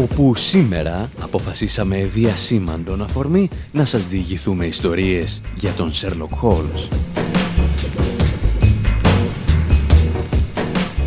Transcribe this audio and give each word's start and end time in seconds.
Όπου 0.00 0.34
σήμερα 0.34 1.10
αποφασίσαμε 1.20 2.04
διασήμαντον 2.04 3.02
αφορμή 3.02 3.48
να 3.72 3.84
σας 3.84 4.06
διηγηθούμε 4.06 4.66
ιστορίες 4.66 5.40
για 5.54 5.72
τον 5.72 5.90
Sherlock 5.90 6.48
Holmes. 6.48 6.88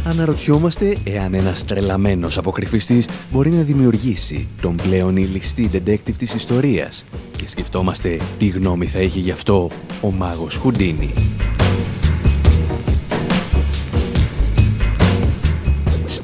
Αναρωτιόμαστε 0.04 0.98
εάν 1.04 1.34
ένας 1.34 1.66
τρελαμένος 1.66 2.38
αποκρυφιστής 2.38 3.08
μπορεί 3.32 3.50
να 3.50 3.62
δημιουργήσει 3.62 4.48
τον 4.62 4.76
πλέον 4.76 5.18
ηλιστή 5.18 5.70
detective 5.74 6.16
της 6.18 6.34
ιστορίας 6.34 7.06
και 7.36 7.48
σκεφτόμαστε 7.48 8.20
τι 8.38 8.48
γνώμη 8.48 8.88
θα 8.88 9.00
είχε 9.00 9.20
γι' 9.20 9.32
αυτό 9.32 9.70
ο 10.02 10.12
μάγος 10.12 10.56
Χουντίνι. 10.56 11.12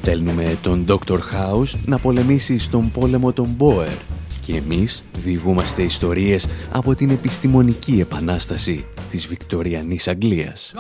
Στέλνουμε 0.08 0.58
τον 0.62 0.86
Dr. 0.88 1.18
House 1.18 1.80
να 1.86 2.00
πολεμήσει 2.00 2.58
στον 2.58 2.92
πόλεμο 2.92 3.34
των 3.34 3.58
Boer 3.60 3.98
και 4.42 4.56
εμείς 4.56 5.06
διηγούμαστε 5.18 5.84
ιστορίες 5.84 6.48
από 6.72 6.96
την 6.96 7.10
επιστημονική 7.10 8.00
επανάσταση 8.00 8.86
της 9.10 9.28
Βικτοριανής 9.28 10.08
Αγγλίας. 10.08 10.74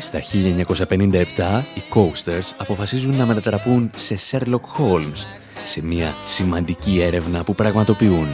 Στα 0.00 0.22
1957, 0.22 1.62
οι 1.74 1.82
Coasters 1.94 2.54
αποφασίζουν 2.56 3.16
να 3.16 3.26
μετατραπούν 3.26 3.90
σε 3.96 4.18
Sherlock 4.30 4.60
Holmes, 4.78 5.24
σε 5.64 5.82
μια 5.82 6.14
σημαντική 6.26 7.00
έρευνα 7.00 7.44
που 7.44 7.54
πραγματοποιούν. 7.54 8.28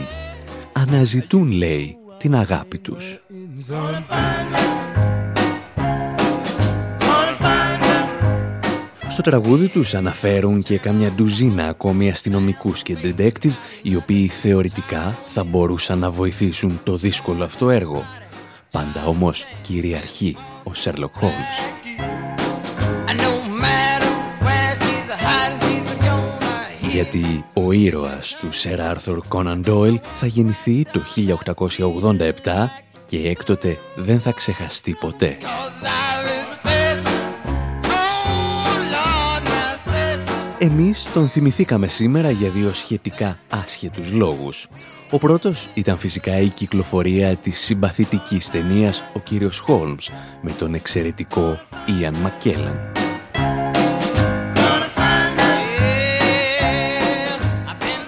Αναζητούν, 0.73 1.51
λέει, 1.51 1.97
την 2.17 2.35
αγάπη 2.35 2.77
τους. 2.77 3.21
Στο 9.09 9.21
τραγούδι 9.21 9.67
τους 9.67 9.93
αναφέρουν 9.93 10.63
και 10.63 10.77
καμιά 10.77 11.11
ντουζίνα 11.11 11.67
ακόμη 11.67 12.09
αστυνομικούς 12.09 12.81
και 12.81 12.97
detective, 13.03 13.53
οι 13.81 13.95
οποίοι 13.95 14.27
θεωρητικά 14.27 15.17
θα 15.25 15.43
μπορούσαν 15.43 15.99
να 15.99 16.09
βοηθήσουν 16.09 16.79
το 16.83 16.97
δύσκολο 16.97 17.43
αυτό 17.43 17.69
έργο. 17.69 18.03
Πάντα 18.75 19.05
όμως 19.05 19.45
κυριαρχεί 19.61 20.35
ο 20.63 20.73
Σέρλοκ 20.73 21.13
Χόλμς. 21.15 21.33
Γιατί 26.91 27.45
ο 27.53 27.71
ήρωας 27.71 28.35
του 28.39 28.51
Σερ 28.51 28.81
Άρθουρ 28.81 29.19
Κόναν 29.27 29.61
Ντόιλ 29.61 29.99
θα 30.19 30.27
γεννηθεί 30.27 30.83
το 30.83 31.01
1887 31.15 32.69
και 33.05 33.17
έκτοτε 33.17 33.77
δεν 33.95 34.19
θα 34.19 34.31
ξεχαστεί 34.31 34.91
ποτέ. 34.99 35.37
Εμείς 40.65 41.13
τον 41.13 41.27
θυμηθήκαμε 41.27 41.87
σήμερα 41.87 42.29
για 42.31 42.49
δύο 42.49 42.73
σχετικά 42.73 43.39
άσχετους 43.49 44.11
λόγους. 44.11 44.67
Ο 45.11 45.17
πρώτος 45.17 45.69
ήταν 45.73 45.97
φυσικά 45.97 46.39
η 46.39 46.47
κυκλοφορία 46.47 47.35
της 47.35 47.59
συμπαθητικής 47.59 48.49
ταινίας 48.49 49.03
«Ο 49.13 49.19
κύριος 49.19 49.59
Χόλμς» 49.59 50.09
με 50.41 50.51
τον 50.51 50.73
εξαιρετικό 50.73 51.59
Ιαν 52.01 52.15
Μακκέλαν. 52.15 52.91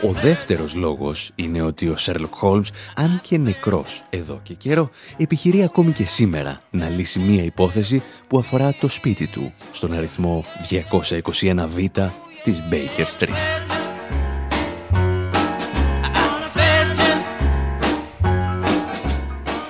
Ο 0.03 0.12
δεύτερος 0.12 0.75
λόγος 0.75 1.31
είναι 1.35 1.62
ότι 1.62 1.88
ο 1.88 1.95
Σέρλοκ 1.95 2.34
Χόλμς, 2.35 2.69
αν 2.95 3.22
και 3.24 3.38
νεκρός 3.38 4.03
εδώ 4.09 4.39
και 4.44 4.53
καιρό, 4.53 4.89
επιχειρεί 5.18 5.63
ακόμη 5.63 5.92
και 5.92 6.06
σήμερα 6.06 6.62
να 6.69 6.89
λύσει 6.89 7.19
μία 7.19 7.44
υπόθεση 7.44 8.03
που 8.27 8.38
αφορά 8.38 8.74
το 8.74 8.88
σπίτι 8.88 9.27
του, 9.27 9.53
στον 9.71 9.94
αριθμό 9.94 10.45
221β 10.69 12.10
της 12.48 12.64
Baker 12.72 13.06
Street. 13.18 13.34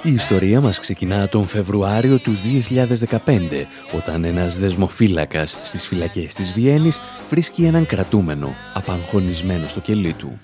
Η 0.03 0.11
ιστορία 0.11 0.61
μας 0.61 0.79
ξεκινά 0.79 1.27
τον 1.27 1.45
Φεβρουάριο 1.45 2.17
του 2.17 2.31
2015, 2.31 3.67
όταν 3.95 4.23
ένας 4.23 4.57
δεσμοφύλακας 4.57 5.59
στις 5.63 5.87
φυλακές 5.87 6.33
της 6.33 6.53
Βιέννης 6.53 6.99
βρίσκει 7.29 7.63
έναν 7.63 7.85
κρατούμενο, 7.85 8.53
απαγχωνισμένο 8.73 9.67
στο 9.67 9.79
κελί 9.79 10.13
του. 10.13 10.39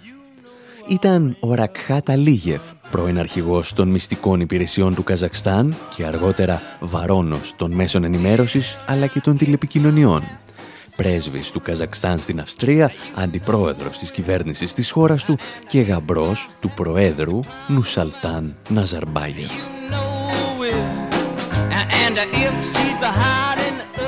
Ήταν 0.87 1.37
ο 1.39 1.53
Ρακχάτα 1.53 2.15
Λίγεφ, 2.15 2.61
πρώην 2.91 3.19
αρχηγός 3.19 3.73
των 3.73 3.87
μυστικών 3.87 4.39
υπηρεσιών 4.39 4.95
του 4.95 5.03
Καζακστάν 5.03 5.75
και 5.95 6.05
αργότερα 6.05 6.61
βαρόνος 6.79 7.53
των 7.55 7.71
μέσων 7.71 8.03
ενημέρωσης 8.03 8.79
αλλά 8.87 9.07
και 9.07 9.19
των 9.19 9.37
τηλεπικοινωνιών 9.37 10.23
πρέσβης 10.95 11.51
του 11.51 11.61
Καζακστάν 11.61 12.19
στην 12.19 12.39
Αυστρία, 12.39 12.91
αντιπρόεδρος 13.15 13.97
της 13.97 14.11
κυβέρνησης 14.11 14.73
της 14.73 14.91
χώρας 14.91 15.25
του 15.25 15.37
και 15.67 15.81
γαμπρός 15.81 16.49
του 16.59 16.71
Προέδρου 16.75 17.39
Νουσαλτάν 17.67 18.55
Ναζαρμπάγεφ. 18.69 19.51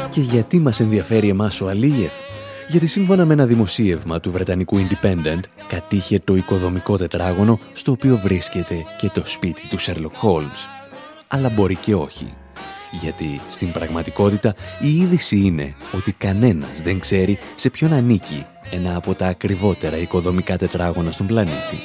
Και 0.10 0.22
γιατί 0.22 0.60
μας 0.60 0.80
ενδιαφέρει 0.80 1.30
εμάς 1.30 1.62
ο 1.62 1.70
Αλίεφ; 1.70 2.14
Γιατί 2.70 2.88
σύμφωνα 2.88 3.26
με 3.26 3.34
ένα 3.34 3.46
δημοσίευμα 3.46 4.20
του 4.20 4.32
Βρετανικού 4.32 4.78
Independent 4.78 5.40
κατήχε 5.68 6.22
το 6.24 6.36
οικοδομικό 6.36 6.98
τετράγωνο 6.98 7.60
στο 7.74 7.92
οποίο 7.92 8.18
βρίσκεται 8.18 8.86
και 9.00 9.10
το 9.14 9.22
σπίτι 9.26 9.68
του 9.68 9.80
Sherlock 9.80 10.28
Holmes. 10.30 10.68
Αλλά 11.28 11.50
μπορεί 11.50 11.76
και 11.76 11.96
όχι. 11.96 12.34
Γιατί 13.02 13.42
στην 13.52 13.72
πραγματικότητα 13.72 14.56
η 14.80 14.98
είδηση 14.98 15.38
είναι 15.38 15.74
ότι 15.94 16.12
κανένας 16.12 16.82
δεν 16.82 17.00
ξέρει 17.00 17.38
σε 17.56 17.70
ποιον 17.70 17.94
ανήκει 17.94 18.46
ένα 18.72 18.96
από 18.96 19.14
τα 19.14 19.28
ακριβότερα 19.28 19.98
οικοδομικά 19.98 20.58
τετράγωνα 20.58 21.12
στον 21.12 21.28
πλανήτη. 21.28 21.78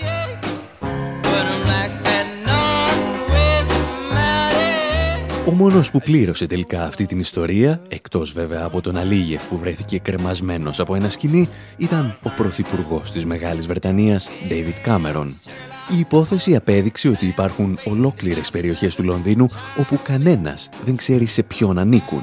Ο 5.50 5.52
μόνος 5.52 5.90
που 5.90 5.98
πλήρωσε 5.98 6.46
τελικά 6.46 6.84
αυτή 6.84 7.06
την 7.06 7.18
ιστορία, 7.18 7.80
εκτός 7.88 8.32
βέβαια 8.32 8.64
από 8.64 8.80
τον 8.80 8.96
Αλίγεφ 8.96 9.48
που 9.48 9.58
βρέθηκε 9.58 9.98
κρεμασμένος 9.98 10.80
από 10.80 10.94
ένα 10.94 11.10
σκηνή, 11.10 11.48
ήταν 11.76 12.18
ο 12.22 12.30
Πρωθυπουργός 12.36 13.10
της 13.10 13.24
Μεγάλης 13.26 13.66
Βρετανίας, 13.66 14.28
David 14.48 14.88
Cameron. 14.88 15.26
Η 15.96 15.98
υπόθεση 15.98 16.56
απέδειξε 16.56 17.08
ότι 17.08 17.26
υπάρχουν 17.26 17.78
ολόκληρες 17.84 18.50
περιοχές 18.50 18.94
του 18.94 19.04
Λονδίνου 19.04 19.46
όπου 19.78 19.98
κανένας 20.02 20.68
δεν 20.84 20.96
ξέρει 20.96 21.26
σε 21.26 21.42
ποιον 21.42 21.78
ανήκουν. 21.78 22.22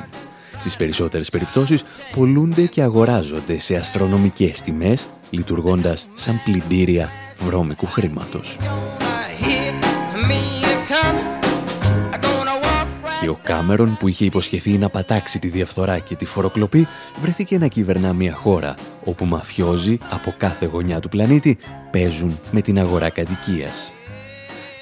Στις 0.59 0.75
περισσότερες 0.75 1.29
περιπτώσεις 1.29 1.83
πολλούνται 2.15 2.65
και 2.65 2.81
αγοράζονται 2.81 3.59
σε 3.59 3.75
αστρονομικές 3.75 4.61
τιμές, 4.61 5.07
λειτουργώντας 5.29 6.07
σαν 6.15 6.35
πλυντήρια 6.45 7.09
βρώμικου 7.37 7.85
χρήματος. 7.85 8.57
Και 13.27 13.33
ο 13.33 13.39
Κάμερον 13.41 13.97
που 13.99 14.07
είχε 14.07 14.25
υποσχεθεί 14.25 14.77
να 14.77 14.89
πατάξει 14.89 15.39
τη 15.39 15.47
διαφθορά 15.47 15.99
και 15.99 16.15
τη 16.15 16.25
φοροκλοπή 16.25 16.87
βρέθηκε 17.21 17.57
να 17.57 17.67
κυβερνά 17.67 18.13
μια 18.13 18.33
χώρα 18.33 18.75
όπου 19.03 19.25
μαφιόζοι 19.25 19.97
από 20.09 20.33
κάθε 20.37 20.65
γωνιά 20.65 20.99
του 20.99 21.09
πλανήτη 21.09 21.57
παίζουν 21.91 22.39
με 22.51 22.61
την 22.61 22.79
αγορά 22.79 23.09
κατοικίας. 23.09 23.91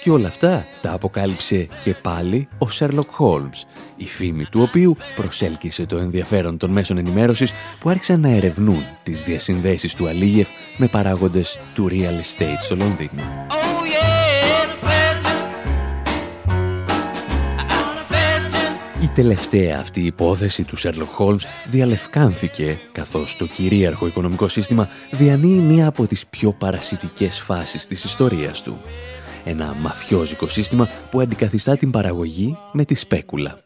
Και 0.01 0.12
όλα 0.12 0.27
αυτά 0.27 0.65
τα 0.81 0.94
αποκάλυψε 0.94 1.68
και 1.83 1.94
πάλι 1.94 2.47
ο 2.57 2.69
Σέρλοκ 2.69 3.09
Χόλμς, 3.12 3.65
η 3.95 4.06
φήμη 4.06 4.45
του 4.45 4.62
οποίου 4.62 4.98
προσέλκυσε 5.15 5.86
το 5.86 5.98
ενδιαφέρον 5.98 6.57
των 6.57 6.69
μέσων 6.71 6.98
ενημέρωσης 6.98 7.53
που 7.80 7.89
άρχισαν 7.89 8.19
να 8.19 8.30
ερευνούν 8.30 8.83
τις 9.03 9.24
διασυνδέσεις 9.24 9.94
του 9.94 10.07
Αλίγεφ 10.07 10.50
με 10.77 10.88
παράγοντες 10.88 11.59
του 11.74 11.89
real 11.89 12.41
estate 12.41 12.62
στο 12.62 12.75
Λονδίνο. 12.75 13.21
Τελευταία 19.15 19.79
αυτή 19.79 20.01
υπόθεση 20.01 20.63
του 20.63 20.77
Sherlock 20.77 21.17
Holmes 21.17 21.41
διαλευκάνθηκε 21.67 22.77
καθώς 22.91 23.35
το 23.35 23.45
κυρίαρχο 23.45 24.07
οικονομικό 24.07 24.47
σύστημα 24.47 24.89
διανύει 25.12 25.59
μία 25.59 25.88
από 25.88 26.07
τις 26.07 26.27
πιο 26.27 26.51
παρασιτικές 26.51 27.39
φάσεις 27.39 27.88
της 27.88 28.03
ιστορίας 28.03 28.62
του. 28.62 28.81
Ένα 29.45 29.75
μαφιόζικο 29.81 30.47
σύστημα 30.47 30.89
που 31.12 31.19
αντικαθιστά 31.19 31.77
την 31.77 31.91
παραγωγή 31.91 32.57
με 32.71 32.85
τη 32.85 32.95
σπέκουλα. 32.95 33.59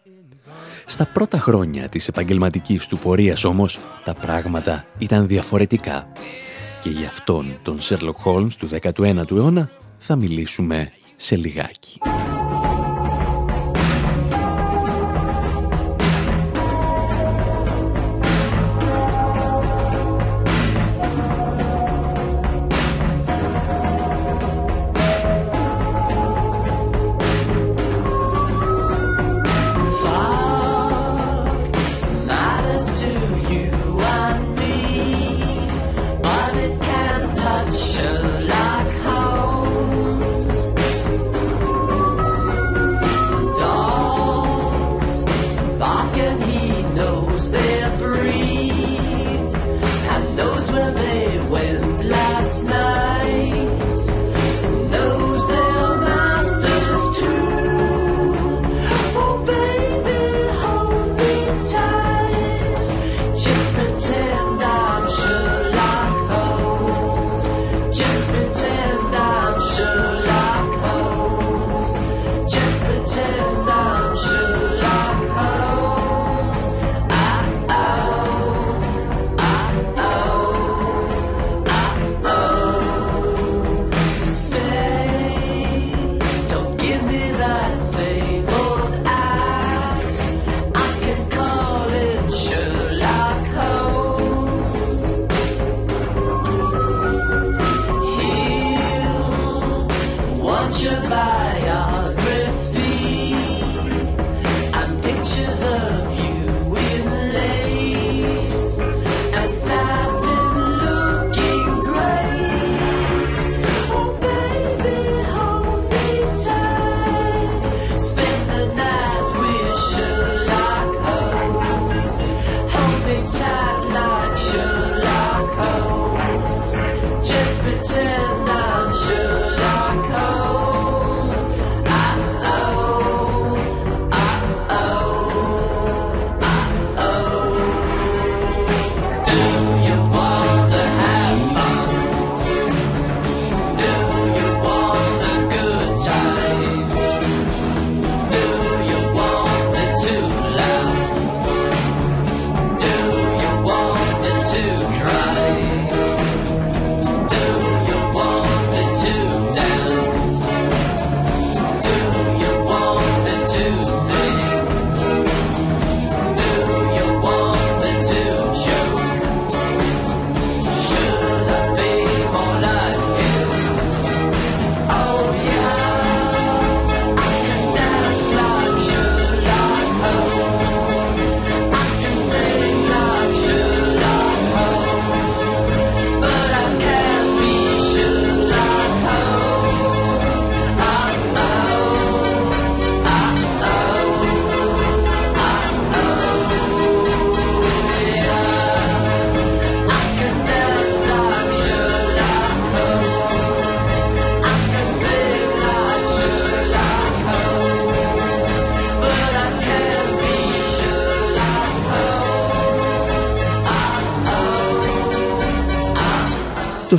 Στα 0.86 1.06
πρώτα 1.06 1.38
χρόνια 1.40 1.90
της 1.90 2.08
επαγγελματικής 2.08 2.88
του 2.88 2.98
πορείας 2.98 3.44
όμως 3.44 3.80
τα 4.06 4.14
πράγματα 4.14 4.86
ήταν 4.98 5.28
διαφορετικά. 5.28 6.12
Και 6.84 6.90
γι' 6.90 7.06
αυτόν 7.06 7.46
τον 7.62 7.78
Sherlock 7.80 8.24
Holmes 8.24 8.54
του 8.60 8.70
19ου 8.82 9.32
αιώνα 9.32 9.70
θα 9.98 10.16
μιλήσουμε 10.16 10.92
σε 11.16 11.36
λιγάκι. 11.36 12.00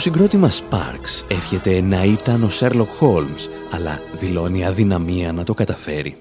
Συγκρότημα 0.00 0.50
Sparks 0.50 1.24
εύχεται 1.28 1.80
να 1.80 2.04
ήταν 2.04 2.42
ο 2.42 2.48
Sherlock 2.60 2.88
Holmes, 3.00 3.48
αλλά 3.70 4.00
δηλώνει 4.14 4.64
αδυναμία 4.64 5.32
να 5.32 5.44
το 5.44 5.54
καταφέρει. 5.54 6.16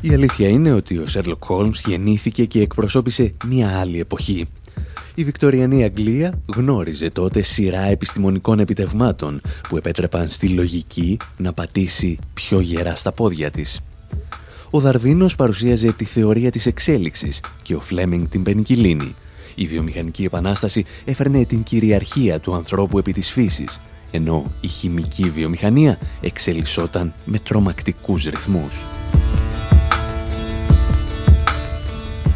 Η 0.00 0.12
αλήθεια 0.12 0.48
είναι 0.48 0.72
ότι 0.72 0.98
ο 0.98 1.04
Sherlock 1.14 1.38
Holmes 1.48 1.74
γεννήθηκε 1.86 2.44
και 2.44 2.60
εκπροσώπησε 2.60 3.34
μια 3.46 3.78
άλλη 3.78 4.00
εποχή. 4.00 4.48
Η 5.14 5.24
Βικτοριανή 5.24 5.84
Αγγλία 5.84 6.42
γνώριζε 6.54 7.10
τότε 7.10 7.42
σειρά 7.42 7.82
επιστημονικών 7.82 8.58
επιτευμάτων 8.58 9.40
που 9.68 9.76
επέτρεπαν 9.76 10.28
στη 10.28 10.48
λογική 10.48 11.16
να 11.36 11.52
πατήσει 11.52 12.18
πιο 12.34 12.60
γερά 12.60 12.94
στα 12.94 13.12
πόδια 13.12 13.50
της. 13.50 13.80
Ο 14.70 14.80
Δαρβίνος 14.80 15.36
παρουσίαζε 15.36 15.92
τη 15.92 16.04
θεωρία 16.04 16.50
της 16.50 16.66
εξέλιξης 16.66 17.40
και 17.62 17.74
ο 17.74 17.80
Φλέμινγκ 17.80 18.26
την 18.26 18.42
πενικυλίνη. 18.42 19.14
Η 19.54 19.66
βιομηχανική 19.66 20.24
επανάσταση 20.24 20.84
έφερνε 21.04 21.44
την 21.44 21.62
κυριαρχία 21.62 22.40
του 22.40 22.54
ανθρώπου 22.54 22.98
επί 22.98 23.12
της 23.12 23.30
φύσης, 23.30 23.80
ενώ 24.10 24.44
η 24.60 24.66
χημική 24.66 25.30
βιομηχανία 25.30 25.98
εξελισσόταν 26.20 27.12
με 27.24 27.38
τρομακτικούς 27.38 28.24
ρυθμούς. 28.24 28.76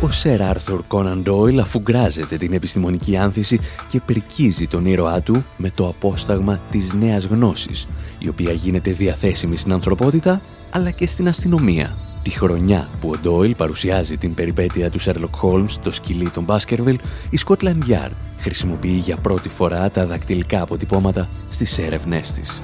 Ο 0.01 0.11
Σερ 0.11 0.43
Άρθουρ 0.43 0.83
Κόναν 0.89 1.23
Ντόιλ 1.23 1.61
αφουγκράζεται 1.61 2.37
την 2.37 2.53
επιστημονική 2.53 3.17
άνθηση 3.17 3.61
και 3.89 4.01
πρικίζει 4.07 4.67
τον 4.67 4.87
ήρωά 4.87 5.21
του 5.21 5.45
με 5.57 5.71
το 5.75 5.89
απόσταγμα 5.89 6.61
της 6.71 6.93
νέας 6.93 7.25
γνώσης, 7.25 7.89
η 8.19 8.29
οποία 8.29 8.53
γίνεται 8.53 8.93
διαθέσιμη 8.93 9.57
στην 9.57 9.73
ανθρωπότητα 9.73 10.41
αλλά 10.71 10.91
και 10.91 11.07
στην 11.07 11.29
αστυνομία. 11.29 11.97
Τη 12.23 12.31
χρονιά 12.31 12.89
που 13.01 13.11
ο 13.11 13.19
Ντόιλ 13.23 13.55
παρουσιάζει 13.55 14.17
την 14.19 14.35
περιπέτεια 14.35 14.91
του 14.91 15.01
Sherlock 15.01 15.41
Holmes 15.43 15.69
στο 15.69 15.93
σκυλί 15.93 16.31
των 16.31 16.45
Μπάσκερβιλ, 16.45 16.99
η 17.31 17.39
Scotland 17.47 17.91
Yard 17.91 18.13
χρησιμοποιεί 18.39 18.89
για 18.89 19.17
πρώτη 19.17 19.49
φορά 19.49 19.91
τα 19.91 20.07
δακτυλικά 20.07 20.63
αποτυπώματα 20.63 21.29
στις 21.51 21.79
έρευνές 21.79 22.33
της. 22.33 22.63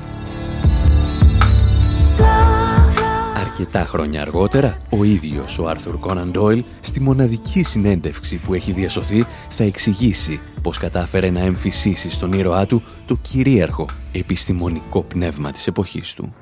Αρκετά 3.37 3.85
χρόνια 3.85 4.21
αργότερα, 4.21 4.77
ο 4.91 5.05
ίδιος 5.05 5.59
ο 5.59 5.69
Άρθουρ 5.69 5.97
Κόναν 5.99 6.31
Ντόιλ, 6.31 6.65
στη 6.81 7.00
μοναδική 7.00 7.65
συνέντευξη 7.65 8.41
που 8.41 8.55
έχει 8.55 8.73
διασωθεί, 8.73 9.25
θα 9.49 9.65
εξηγήσει 9.65 10.41
πως 10.62 10.79
κατάφερε 10.79 11.31
να 11.31 11.41
εμφυσίσει 11.41 12.11
στον 12.11 12.33
ήρωά 12.33 12.67
του 12.67 12.83
το 13.07 13.17
κυρίαρχο 13.23 13.87
επιστημονικό 14.12 15.03
πνεύμα 15.03 15.50
της 15.50 15.67
εποχής 15.67 16.15
του. 16.15 16.35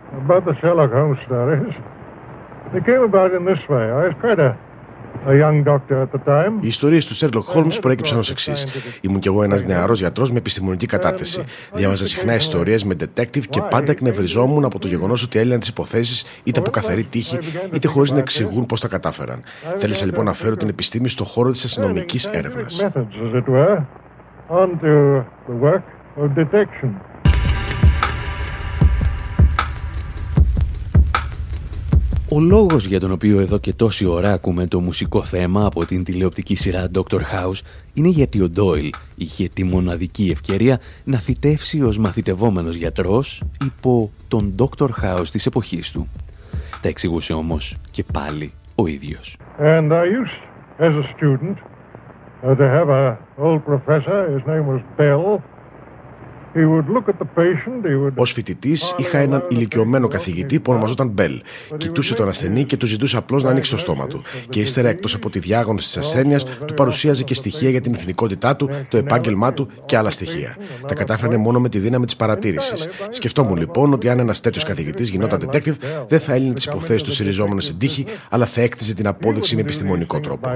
Οι 6.61 6.67
ιστορίες 6.67 7.07
του 7.07 7.15
Sherlock 7.15 7.57
Holmes 7.57 7.81
προέκυψαν 7.81 8.19
ως 8.19 8.31
εξής. 8.31 8.67
Ήμουν 9.01 9.21
κι 9.21 9.29
εγώ 9.29 9.43
ένας 9.43 9.65
νεαρός 9.65 10.01
γιατρός 10.01 10.31
με 10.31 10.39
επιστημονική 10.39 10.87
κατάρτιση. 10.87 11.45
Διάβαζα 11.73 12.05
συχνά 12.05 12.35
ιστορίες 12.35 12.85
με 12.85 12.95
detective 13.01 13.45
και 13.51 13.63
πάντα 13.71 13.91
εκνευριζόμουν 13.91 14.65
από 14.65 14.79
το 14.79 14.89
γεγονός 14.89 15.23
ότι 15.23 15.39
έλυναν 15.39 15.59
τις 15.59 15.69
υποθέσεις 15.69 16.41
είτε 16.45 16.61
από 16.61 16.71
καθαρή 16.71 17.05
τύχη 17.05 17.39
είτε 17.73 17.89
χωρίς 17.89 18.11
να 18.11 18.19
εξηγούν 18.19 18.67
πώς 18.67 18.81
τα 18.81 18.89
κατάφεραν. 18.89 19.43
Θέλησα 19.77 20.05
λοιπόν 20.05 20.25
να 20.25 20.33
φέρω 20.33 20.57
την 20.57 20.69
επιστήμη 20.69 21.09
στο 21.09 21.25
χώρο 21.25 21.51
της 21.51 21.65
αστυνομικής 21.65 22.27
έρευνας. 22.27 22.87
Ο 32.37 32.41
λόγος 32.41 32.87
για 32.87 33.01
τον 33.01 33.11
οποίο 33.11 33.41
εδώ 33.41 33.59
και 33.59 33.73
τόση 33.73 34.07
ώρα 34.07 34.33
ακούμε 34.33 34.67
το 34.67 34.81
μουσικό 34.81 35.23
θέμα 35.23 35.67
από 35.67 35.85
την 35.85 36.05
τηλεοπτική 36.05 36.55
σειρά 36.55 36.91
Dr. 36.95 37.17
House 37.17 37.61
είναι 37.95 38.09
γιατί 38.09 38.43
ο 38.43 38.49
Ντόιλ 38.49 38.91
είχε 39.17 39.49
τη 39.49 39.65
μοναδική 39.65 40.29
ευκαιρία 40.31 40.79
να 41.05 41.19
θητεύσει 41.19 41.83
ως 41.83 41.99
μαθητευόμενος 41.99 42.77
γιατρός 42.77 43.43
υπό 43.65 44.11
τον 44.29 44.55
Dr. 44.59 44.89
House 45.03 45.27
της 45.31 45.47
εποχής 45.47 45.93
του. 45.93 46.09
Τα 46.83 46.89
εξηγούσε 46.89 47.33
όμως 47.33 47.77
και 47.91 48.05
πάλι 48.13 48.53
ο 48.75 48.87
ίδιος. 48.87 49.37
And 49.59 49.93
I 49.93 50.05
used, 50.21 50.41
as 50.79 50.93
a 51.03 51.05
student, 51.17 51.57
uh, 52.43 52.55
to 52.55 52.67
have 52.77 52.89
a 52.89 53.19
old 53.39 53.65
professor, 53.65 54.19
his 54.37 54.45
name 54.53 54.67
was 54.73 54.83
Bell, 54.99 55.43
Ω 58.15 58.25
φοιτητής, 58.25 58.95
είχα 58.99 59.19
έναν 59.19 59.45
ηλικιωμένο 59.49 60.09
καθηγητή 60.09 60.61
που 60.61 60.73
ονομαζόταν 60.73 61.09
Μπέλ. 61.09 61.43
Κοιτούσε 61.77 62.15
τον 62.15 62.29
ασθενή 62.29 62.65
και 62.65 62.77
του 62.77 62.87
ζητούσε 62.87 63.17
απλώς 63.17 63.43
να 63.43 63.51
ανοίξει 63.51 63.71
το 63.71 63.79
στόμα 63.79 64.07
του. 64.07 64.23
Και 64.49 64.61
ύστερα, 64.61 64.89
εκτός 64.89 65.15
από 65.15 65.31
τη 65.31 65.39
διάγνωση 65.39 65.87
της 65.87 65.97
ασθένειας, 65.97 66.45
του 66.45 66.75
παρουσίαζε 66.75 67.25
και 67.25 67.35
στοιχεία 67.35 67.71
για 67.71 67.81
την 67.81 67.95
εθνικότητά 67.95 68.57
του, 68.57 68.71
το 68.89 68.97
επάγγελμά 68.97 69.53
του 69.53 69.69
και 69.87 69.97
άλλα 69.97 70.11
στοιχεία. 70.11 70.57
Τα 70.87 70.95
κατάφερνε 70.95 71.37
μόνο 71.37 71.61
με 71.61 71.69
τη 71.69 71.79
δύναμη 71.79 72.05
της 72.05 72.17
παρατήρησης. 72.17 72.89
Σκεφτόμουν 73.09 73.57
λοιπόν 73.57 73.93
ότι 73.93 74.09
αν 74.09 74.19
ένας 74.19 74.41
τέτοιος 74.41 74.65
καθηγητής 74.65 75.09
γινόταν 75.09 75.41
detective, 75.47 75.77
δεν 76.09 76.19
θα 76.19 76.33
έλυνε 76.33 76.55
τις 76.55 76.65
υποθέσεις 76.65 77.03
του 77.03 77.13
συριζόμενο 77.13 77.61
στην 77.61 77.79
τύχη, 77.79 78.07
αλλά 78.31 78.47
θα 78.47 78.61
έκτιζε 78.61 78.95
την 78.95 79.07
απόδειξη 79.07 79.55
με 79.55 79.61
επιστημονικό 79.61 80.21
τρόπο. 80.21 80.51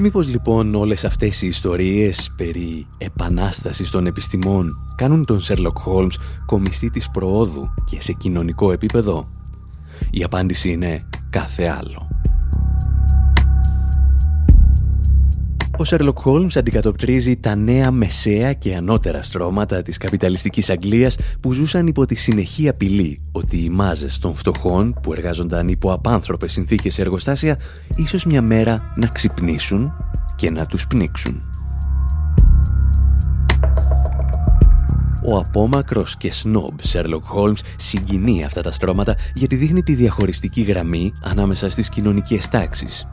Μήπως 0.00 0.28
λοιπόν 0.28 0.74
όλες 0.74 1.04
αυτές 1.04 1.42
οι 1.42 1.46
ιστορίες 1.46 2.32
περί 2.36 2.86
επανάστασης 2.98 3.90
των 3.90 4.06
επιστημών 4.06 4.70
κάνουν 4.96 5.24
τον 5.24 5.40
Σέρλοκ 5.40 5.78
Χόλμς 5.78 6.18
κομιστή 6.46 6.90
της 6.90 7.10
προόδου 7.10 7.74
και 7.84 8.00
σε 8.00 8.12
κοινωνικό 8.12 8.72
επίπεδο; 8.72 9.26
Η 10.10 10.22
απάντηση 10.22 10.70
είναι 10.70 11.08
κάθε 11.30 11.66
άλλο. 11.66 12.13
Ο 15.76 15.84
Σέρλοκ 15.84 16.18
Χόλμς 16.18 16.56
αντικατοπτρίζει 16.56 17.36
τα 17.36 17.54
νέα 17.54 17.90
μεσαία 17.90 18.52
και 18.52 18.74
ανώτερα 18.76 19.22
στρώματα 19.22 19.82
της 19.82 19.96
καπιταλιστικής 19.96 20.70
Αγγλίας 20.70 21.16
που 21.40 21.52
ζούσαν 21.52 21.86
υπό 21.86 22.06
τη 22.06 22.14
συνεχή 22.14 22.68
απειλή 22.68 23.20
ότι 23.32 23.56
οι 23.56 23.68
μάζες 23.70 24.18
των 24.18 24.34
φτωχών 24.34 24.98
που 25.02 25.12
εργάζονταν 25.12 25.68
υπό 25.68 25.92
απάνθρωπες 25.92 26.52
συνθήκες 26.52 26.94
σε 26.94 27.02
εργοστάσια 27.02 27.58
ίσως 27.96 28.24
μια 28.24 28.42
μέρα 28.42 28.94
να 28.96 29.06
ξυπνήσουν 29.06 29.92
και 30.36 30.50
να 30.50 30.66
τους 30.66 30.86
πνίξουν. 30.86 31.42
Ο 35.26 35.36
απόμακρος 35.36 36.16
και 36.16 36.32
σνόμπ 36.32 36.78
Σέρλοκ 36.82 37.24
Χόλμς 37.24 37.62
συγκινεί 37.76 38.44
αυτά 38.44 38.62
τα 38.62 38.70
στρώματα 38.70 39.16
γιατί 39.34 39.56
δείχνει 39.56 39.82
τη 39.82 39.94
διαχωριστική 39.94 40.62
γραμμή 40.62 41.12
ανάμεσα 41.22 41.70
στις 41.70 41.88
κοινωνικές 41.88 42.48
τάξεις 42.48 43.06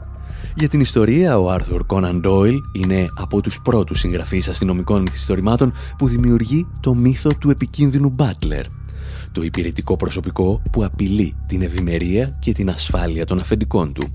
για 0.54 0.68
την 0.68 0.80
ιστορία, 0.80 1.38
ο 1.38 1.50
Άρθουρ 1.50 1.86
Κόναν 1.86 2.20
Ντόιλ 2.20 2.56
είναι 2.72 3.06
από 3.18 3.40
τους 3.40 3.60
πρώτους 3.62 3.98
συγγραφείς 3.98 4.48
αστυνομικών 4.48 5.02
μυθιστορημάτων 5.02 5.72
που 5.98 6.06
δημιουργεί 6.06 6.66
το 6.80 6.94
μύθο 6.94 7.30
του 7.34 7.50
επικίνδυνου 7.50 8.08
Μπάτλερ, 8.08 8.64
το 9.32 9.42
υπηρετικό 9.42 9.96
προσωπικό 9.96 10.62
που 10.72 10.84
απειλεί 10.84 11.34
την 11.46 11.62
ευημερία 11.62 12.36
και 12.40 12.52
την 12.52 12.70
ασφάλεια 12.70 13.24
των 13.24 13.38
αφεντικών 13.38 13.92
του. 13.92 14.10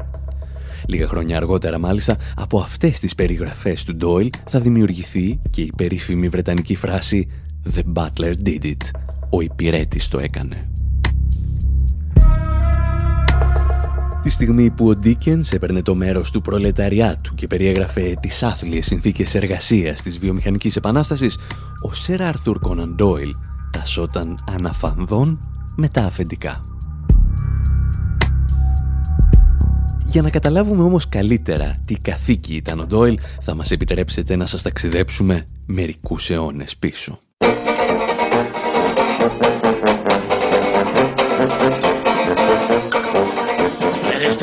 Λίγα 0.86 1.07
χρόνια 1.07 1.38
αργότερα 1.38 1.79
μάλιστα 1.79 2.17
από 2.36 2.60
αυτές 2.60 3.00
τις 3.00 3.15
περιγραφές 3.15 3.84
του 3.84 3.96
Ντόιλ 3.96 4.29
θα 4.48 4.60
δημιουργηθεί 4.60 5.39
και 5.50 5.62
η 5.62 5.72
περίφημη 5.77 6.27
βρετανική 6.27 6.75
φράση 6.75 7.27
«The 7.75 7.81
Butler 7.93 8.34
did 8.46 8.63
it», 8.63 8.81
ο 9.29 9.41
υπηρέτης 9.41 10.07
το 10.07 10.19
έκανε. 10.19 10.69
Τη 14.27 14.34
στιγμή 14.34 14.69
που 14.69 14.88
ο 14.88 14.96
Ντίκενς 14.96 15.51
έπαιρνε 15.51 15.81
το 15.81 15.96
μέρος 15.96 16.31
του 16.31 16.41
προλεταριάτου 16.41 17.36
και 17.36 17.48
περιέγραφε 17.48 18.17
τις 18.19 18.43
άθλιες 18.43 18.86
συνθήκες 18.86 19.36
εργασίας 19.36 20.01
της 20.01 20.19
βιομηχανικής 20.19 20.75
επανάστασης, 20.75 21.38
ο 21.81 21.93
Σερ 21.93 22.22
Άρθουρ 22.22 22.60
Κόναν 22.60 22.96
Ντόιλ 22.96 23.36
τασόταν 23.72 24.43
αναφανδόν 24.55 25.39
με 25.75 25.88
τα 25.88 26.01
αφεντικά. 26.01 26.65
Για 30.05 30.22
να 30.22 30.29
καταλάβουμε 30.29 30.84
όμως 30.84 31.10
καλύτερα 31.10 31.79
τι 31.86 31.96
καθήκη 31.96 32.55
ήταν 32.55 32.79
ο 32.79 32.86
Ντόιλ, 32.86 33.19
θα 33.41 33.55
μας 33.55 33.72
επιτρέψετε 33.72 34.36
να 34.36 34.46
σας 34.46 34.62
ταξιδέψουμε 34.62 35.46
μερικούς 35.65 36.29
αιώνες 36.29 36.77
πίσω. 36.77 37.19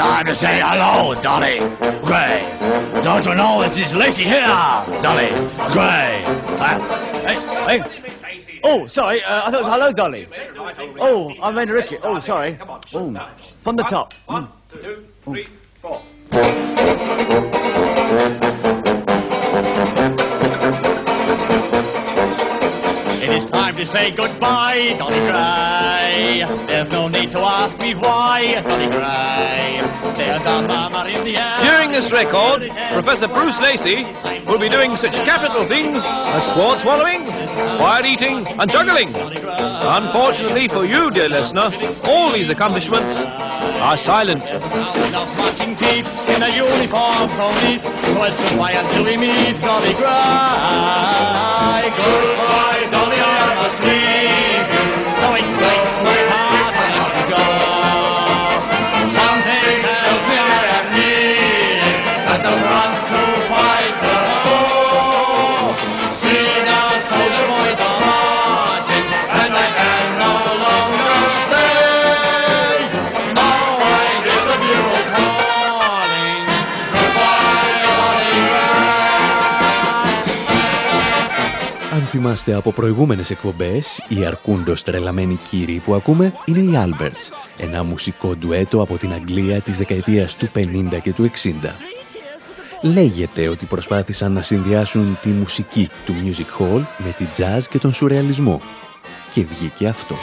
Time 0.04 0.26
to 0.26 0.34
say 0.34 0.60
hello, 0.62 1.14
Dolly. 1.14 1.60
Gray. 2.04 2.44
Don't 3.02 3.24
you 3.24 3.34
know 3.34 3.62
this 3.62 3.78
is 3.78 3.94
Lacey 3.96 4.24
here, 4.24 4.42
Dolly? 5.00 5.30
Gray. 5.72 6.22
Uh, 6.60 6.78
hey, 7.26 7.78
hey. 7.78 8.60
Oh, 8.62 8.86
sorry. 8.86 9.22
Uh, 9.22 9.46
I 9.46 9.50
thought 9.50 9.54
it 9.54 9.64
was 9.64 9.66
hello, 9.66 9.92
Dolly. 9.92 10.28
Oh, 11.00 11.34
I 11.40 11.50
made 11.52 11.70
a 11.70 11.72
ricket. 11.72 12.00
Oh, 12.02 12.18
sorry. 12.18 12.58
Oh, 12.60 13.30
from 13.62 13.76
the 13.76 13.84
top. 13.84 14.12
One, 14.26 14.48
two, 14.68 15.06
three, 15.24 15.48
four. 15.80 16.02
It 23.24 23.30
is 23.30 23.46
time 23.46 23.74
to 23.76 23.86
say 23.86 24.10
goodbye, 24.10 24.96
Dolly 24.98 25.18
Gray. 25.20 26.44
There's 26.66 26.90
no 26.90 27.08
need 27.08 27.30
to 27.30 27.38
ask 27.38 27.80
me 27.80 27.94
why, 27.94 28.60
Dolly 28.68 28.88
Gray. 28.88 29.80
There's 30.14 30.44
a 30.44 30.60
murmur 30.60 31.08
in 31.08 31.24
the 31.24 31.38
air. 31.38 31.58
During 31.60 31.90
this 31.90 32.12
record, 32.12 32.70
Professor 32.92 33.26
Bruce 33.26 33.62
Lacey 33.62 34.04
will 34.44 34.58
be 34.58 34.68
doing 34.68 34.94
such 34.98 35.14
capital 35.24 35.64
things 35.64 36.04
as 36.06 36.50
sword 36.50 36.80
swallowing, 36.80 37.24
quiet 37.78 38.04
eating, 38.04 38.46
and 38.46 38.70
juggling. 38.70 39.14
Unfortunately 39.16 40.68
for 40.68 40.84
you, 40.84 41.10
dear 41.10 41.30
listener, 41.30 41.72
all 42.06 42.30
these 42.30 42.50
accomplishments 42.50 43.22
are 43.22 43.96
silent. 43.96 44.50
in 46.34 46.42
a 46.42 46.48
uniform 46.54 47.30
so 47.36 47.48
neat. 47.64 47.80
So 47.80 48.22
it's 48.24 48.50
goodbye 48.50 48.72
until 48.72 49.04
we 49.04 49.16
meet, 49.16 49.58
Dolly 49.62 49.94
Gray. 49.94 51.24
Goodbye, 51.96 52.88
Dolly, 52.90 53.13
θυμάστε 82.34 82.54
από 82.54 82.72
προηγούμενες 82.72 83.30
εκπομπές, 83.30 84.02
οι 84.08 84.24
αρκούντος 84.24 84.82
τρελαμένοι 84.82 85.38
κύριοι 85.48 85.82
που 85.84 85.94
ακούμε 85.94 86.32
είναι 86.44 86.58
οι 86.58 86.72
Alberts, 86.74 87.32
ένα 87.56 87.82
μουσικό 87.82 88.36
ντουέτο 88.36 88.82
από 88.82 88.96
την 88.96 89.12
Αγγλία 89.12 89.60
της 89.60 89.76
δεκαετίας 89.76 90.36
του 90.36 90.48
50 90.54 91.00
και 91.02 91.12
του 91.12 91.30
60. 91.30 91.74
Λέγεται 92.82 93.48
ότι 93.48 93.66
προσπάθησαν 93.66 94.32
να 94.32 94.42
συνδυάσουν 94.42 95.18
τη 95.20 95.28
μουσική 95.28 95.90
του 96.04 96.14
music 96.24 96.62
hall 96.62 96.82
με 96.98 97.14
τη 97.16 97.24
jazz 97.36 97.62
και 97.70 97.78
τον 97.78 97.92
σουρεαλισμό. 97.92 98.60
Και 99.32 99.44
βγήκε 99.44 99.86
αυτό. 99.86 100.14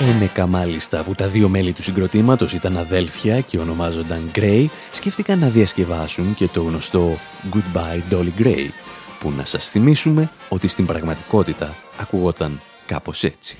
Ένεκα 0.00 0.46
μάλιστα 0.46 1.02
που 1.02 1.14
τα 1.14 1.28
δύο 1.28 1.48
μέλη 1.48 1.72
του 1.72 1.82
συγκροτήματος 1.82 2.52
ήταν 2.52 2.76
αδέλφια 2.76 3.40
και 3.40 3.58
ονομάζονταν 3.58 4.30
Gray, 4.34 4.66
σκέφτηκαν 4.92 5.38
να 5.38 5.48
διασκευάσουν 5.48 6.34
και 6.34 6.46
το 6.46 6.62
γνωστό 6.62 7.16
Goodbye 7.52 8.12
Dolly 8.12 8.42
Gray, 8.42 8.68
που 9.20 9.30
να 9.30 9.44
σας 9.44 9.70
θυμίσουμε 9.70 10.30
ότι 10.48 10.68
στην 10.68 10.86
πραγματικότητα 10.86 11.74
ακουγόταν 12.00 12.60
κάπως 12.86 13.24
έτσι. 13.24 13.56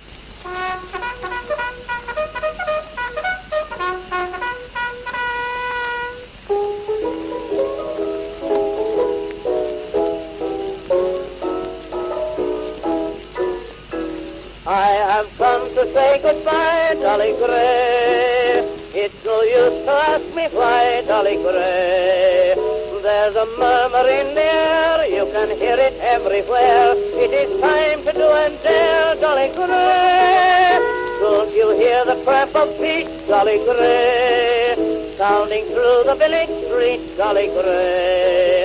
Say 16.16 16.22
goodbye, 16.22 16.94
Dolly 17.00 17.32
Gray. 17.32 18.62
It's 18.94 19.24
no 19.24 19.42
use 19.42 19.84
to 19.84 19.92
ask 19.92 20.24
me 20.34 20.48
why, 20.52 21.02
Dolly 21.06 21.36
Gray. 21.36 22.54
There's 23.02 23.36
a 23.36 23.46
murmur 23.58 24.08
in 24.08 24.34
the 24.34 24.42
air, 24.42 25.06
you 25.06 25.30
can 25.32 25.48
hear 25.58 25.76
it 25.78 25.94
everywhere. 26.00 26.94
It 27.24 27.32
is 27.32 27.60
time 27.60 28.04
to 28.04 28.12
do 28.12 28.28
and 28.44 28.62
dare, 28.62 29.14
Dolly 29.16 29.48
Gray. 29.54 30.78
Don't 31.20 31.54
you 31.54 31.76
hear 31.76 32.04
the 32.04 32.22
tramp 32.24 32.54
of 32.56 32.76
feet, 32.78 33.08
Dolly 33.28 33.58
Gray? 33.64 34.74
Sounding 35.18 35.64
through 35.66 36.04
the 36.04 36.16
village 36.18 36.54
street, 36.66 37.16
Dolly 37.16 37.48
Gray. 37.48 38.64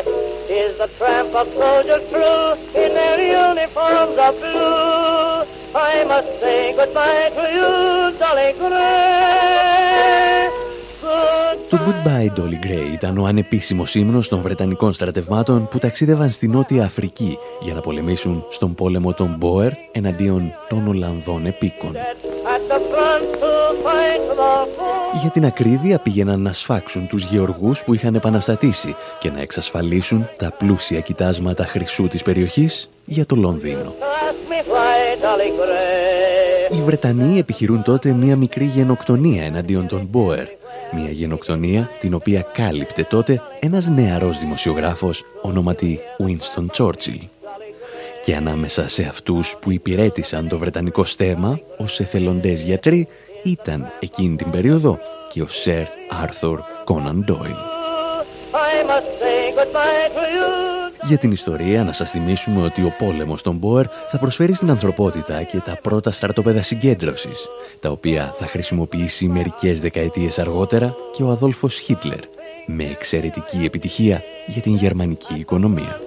Is 0.49 0.77
the 0.77 0.89
tramp 0.97 1.33
of 1.35 1.47
soldiers 1.53 2.03
true 2.09 2.53
in 2.75 2.93
their 2.93 3.19
uniforms 3.49 4.17
of 4.17 4.39
blue? 4.39 5.00
I 5.81 6.03
must 6.11 6.31
say 6.41 6.61
goodbye 6.77 7.29
to 7.37 7.43
you, 7.57 7.71
Dolly 8.21 8.51
Gray. 8.59 9.31
Το 11.69 11.79
Goodbye 11.87 12.39
Dolly 12.39 12.65
Gray 12.65 12.93
ήταν 12.93 13.17
ο 13.17 13.25
ανεπίσημος 13.25 13.95
ύμνος 13.95 14.27
των 14.27 14.41
Βρετανικών 14.41 14.93
στρατευμάτων 14.93 15.67
που 15.67 15.79
ταξίδευαν 15.79 16.29
στη 16.29 16.47
Νότια 16.47 16.83
Αφρική 16.83 17.37
για 17.61 17.73
να 17.73 17.81
πολεμήσουν 17.81 18.45
στον 18.49 18.73
πόλεμο 18.73 19.13
των 19.13 19.35
Μπόερ 19.37 19.71
εναντίον 19.91 20.51
των 20.69 20.87
Ολλανδών 20.87 21.45
επίκων. 21.45 21.91
Για 25.21 25.29
την 25.29 25.45
ακρίβεια 25.45 25.99
πήγαιναν 25.99 26.41
να 26.41 26.53
σφάξουν 26.53 27.07
τους 27.07 27.23
γεωργούς 27.23 27.83
που 27.83 27.93
είχαν 27.93 28.15
επαναστατήσει 28.15 28.95
και 29.19 29.29
να 29.29 29.41
εξασφαλίσουν 29.41 30.29
τα 30.37 30.51
πλούσια 30.51 30.99
κοιτάσματα 30.99 31.65
χρυσού 31.65 32.07
της 32.07 32.21
περιοχής 32.21 32.89
για 33.05 33.25
το 33.25 33.35
Λονδίνο. 33.35 33.93
Ask 33.99 34.51
me 34.51 34.59
why, 34.71 35.23
Dolly 35.23 35.49
Gray. 35.59 36.77
Οι 36.77 36.81
Βρετανοί 36.81 37.39
επιχειρούν 37.39 37.81
τότε 37.83 38.13
μία 38.13 38.35
μικρή 38.35 38.65
γενοκτονία 38.65 39.43
εναντίον 39.43 39.87
των 39.87 40.07
Μπόερ. 40.11 40.45
Μία 40.95 41.11
γενοκτονία 41.11 41.89
την 41.99 42.13
οποία 42.13 42.41
κάλυπτε 42.41 43.03
τότε 43.03 43.41
ένας 43.59 43.89
νεαρός 43.89 44.39
δημοσιογράφος 44.39 45.23
ονόματι 45.41 45.99
Winston 46.19 46.65
Churchill. 46.77 47.19
Και 48.23 48.35
ανάμεσα 48.35 48.87
σε 48.87 49.03
αυτούς 49.03 49.55
που 49.61 49.71
υπηρέτησαν 49.71 50.47
το 50.47 50.57
βρετανικό 50.57 51.03
στέμα 51.05 51.59
ως 51.77 51.99
εθελοντές 51.99 52.61
γιατροί 52.61 53.07
ήταν 53.43 53.91
εκείνη 53.99 54.35
την 54.35 54.49
περίοδο 54.49 54.99
και 55.31 55.41
ο 55.41 55.47
Sir 55.65 55.85
Arthur 56.23 56.57
Conan 56.85 57.29
Doyle. 57.29 57.61
I 58.53 58.83
must 58.89 59.09
say 59.21 59.39
goodbye 59.57 60.07
to 60.15 60.23
you. 60.35 60.71
Για 61.03 61.17
την 61.17 61.31
ιστορία 61.31 61.83
να 61.83 61.91
σας 61.91 62.09
θυμίσουμε 62.09 62.63
ότι 62.63 62.81
ο 62.81 62.93
πόλεμος 62.97 63.41
των 63.41 63.55
Μπόερ 63.55 63.85
θα 64.09 64.17
προσφέρει 64.17 64.53
στην 64.53 64.69
ανθρωπότητα 64.69 65.43
και 65.43 65.59
τα 65.59 65.77
πρώτα 65.81 66.11
στρατόπεδα 66.11 66.61
συγκέντρωσης, 66.61 67.47
τα 67.79 67.89
οποία 67.89 68.31
θα 68.35 68.45
χρησιμοποιήσει 68.45 69.27
μερικές 69.27 69.81
δεκαετίες 69.81 70.39
αργότερα 70.39 70.95
και 71.15 71.23
ο 71.23 71.29
Αδόλφος 71.29 71.79
Χίτλερ, 71.79 72.19
με 72.65 72.83
εξαιρετική 72.83 73.63
επιτυχία 73.65 74.23
για 74.47 74.61
την 74.61 74.75
γερμανική 74.75 75.33
οικονομία. 75.33 75.99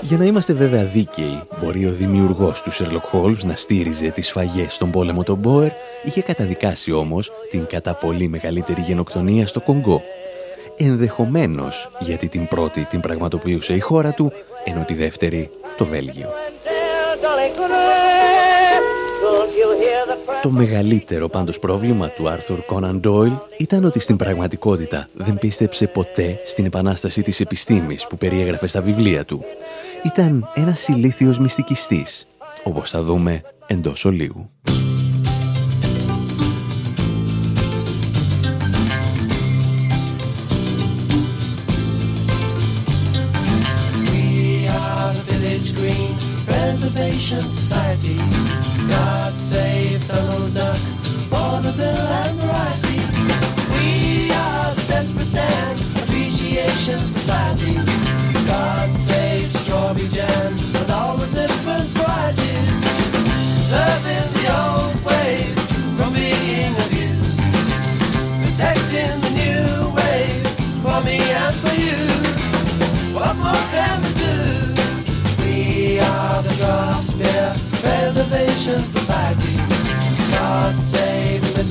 Για 0.00 0.16
να 0.16 0.24
είμαστε 0.24 0.52
βέβαια 0.52 0.84
δίκαιοι, 0.84 1.42
μπορεί 1.60 1.86
ο 1.86 1.90
δημιουργός 1.92 2.62
του 2.62 2.72
Sherlock 2.72 3.18
Holmes 3.18 3.44
να 3.44 3.56
στήριζε 3.56 4.08
τις 4.08 4.26
σφαγές 4.26 4.74
στον 4.74 4.90
πόλεμο 4.90 5.22
των 5.22 5.38
Μπόερ, 5.38 5.70
είχε 6.04 6.22
καταδικάσει 6.22 6.92
όμως 6.92 7.32
την 7.50 7.66
κατά 7.66 7.94
πολύ 7.94 8.28
μεγαλύτερη 8.28 8.80
γενοκτονία 8.80 9.46
στο 9.46 9.60
Κονγκό. 9.60 10.02
Ενδεχομένως 10.76 11.90
γιατί 12.00 12.28
την 12.28 12.48
πρώτη 12.48 12.84
την 12.84 13.00
πραγματοποιούσε 13.00 13.74
η 13.74 13.80
χώρα 13.80 14.12
του, 14.12 14.32
ενώ 14.64 14.84
τη 14.84 14.94
δεύτερη 14.94 15.50
το 15.76 15.84
Βέλγιο. 15.84 16.28
Το 20.42 20.50
μεγαλύτερο 20.50 21.28
πάντως 21.28 21.58
πρόβλημα 21.58 22.08
του 22.08 22.28
Άρθουρ 22.28 22.58
Κόναν 22.58 23.00
Ντόιλ 23.00 23.32
ήταν 23.58 23.84
ότι 23.84 23.98
στην 23.98 24.16
πραγματικότητα 24.16 25.08
δεν 25.12 25.38
πίστεψε 25.38 25.86
ποτέ 25.86 26.40
στην 26.44 26.64
επανάσταση 26.64 27.22
της 27.22 27.40
επιστήμης 27.40 28.06
που 28.06 28.16
περιέγραφε 28.16 28.66
στα 28.66 28.80
βιβλία 28.80 29.24
του. 29.24 29.44
Ήταν 30.04 30.50
ένας 30.54 30.88
ηλίθιος 30.88 31.38
μυστικιστής, 31.38 32.26
όπως 32.62 32.90
θα 32.90 33.02
δούμε 33.02 33.42
εντός 33.66 34.04
ολίγου. 34.04 34.50
Preservation 46.68 47.40
Society. 47.40 48.16
God 48.90 49.32
save 49.32 50.06
Donald 50.06 50.52
Duck, 50.52 50.78
Bonneville 51.30 51.96
and 51.96 52.40
Variety. 52.42 53.00
We 53.72 54.30
are 54.32 54.74
the 54.74 54.84
Desperate 54.86 55.32
Dan 55.32 55.76
Appreciation 55.96 56.98
Society. 56.98 58.07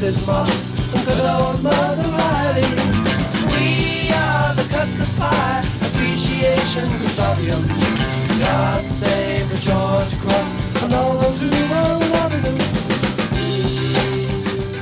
good 0.07 0.57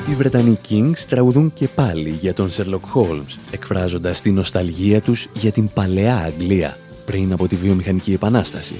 Οι 0.09 0.17
Βρετανοί 0.17 0.59
Kings 0.69 0.97
τραγουδούν 1.09 1.53
και 1.53 1.67
πάλι 1.67 2.09
για 2.09 2.33
τον 2.33 2.49
Sherlock 2.49 2.95
Holmes, 2.95 3.37
εκφράζοντας 3.51 4.21
την 4.21 4.33
νοσταλγία 4.33 5.01
τους 5.01 5.27
για 5.33 5.51
την 5.51 5.69
παλαιά 5.73 6.17
Αγγλία 6.17 6.77
πριν 7.05 7.33
από 7.33 7.47
τη 7.47 7.55
βιομηχανική 7.55 8.13
επανάσταση. 8.13 8.75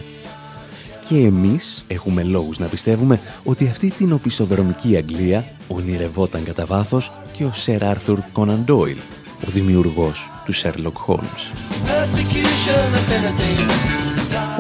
Και 1.08 1.18
εμείς 1.18 1.84
έχουμε 1.88 2.24
λόγους 2.24 2.60
να 2.60 2.68
πιστεύουμε 2.68 3.20
ότι 3.44 3.68
αυτή 3.68 3.92
την 3.92 4.14
οπισθοδρομική 4.14 4.96
Αγγλία 4.96 5.46
ονειρευόταν 5.68 6.44
κατά 6.44 6.66
βάθος 6.66 7.12
και 7.34 7.44
ο 7.44 7.52
Sir 7.66 7.80
Arthur 7.80 8.18
Conan 8.34 8.66
Doyle, 8.68 9.02
ο 9.48 9.50
δημιουργός 9.50 10.30
του 10.46 10.54
Sherlock 10.56 11.06
Holmes. 11.08 11.52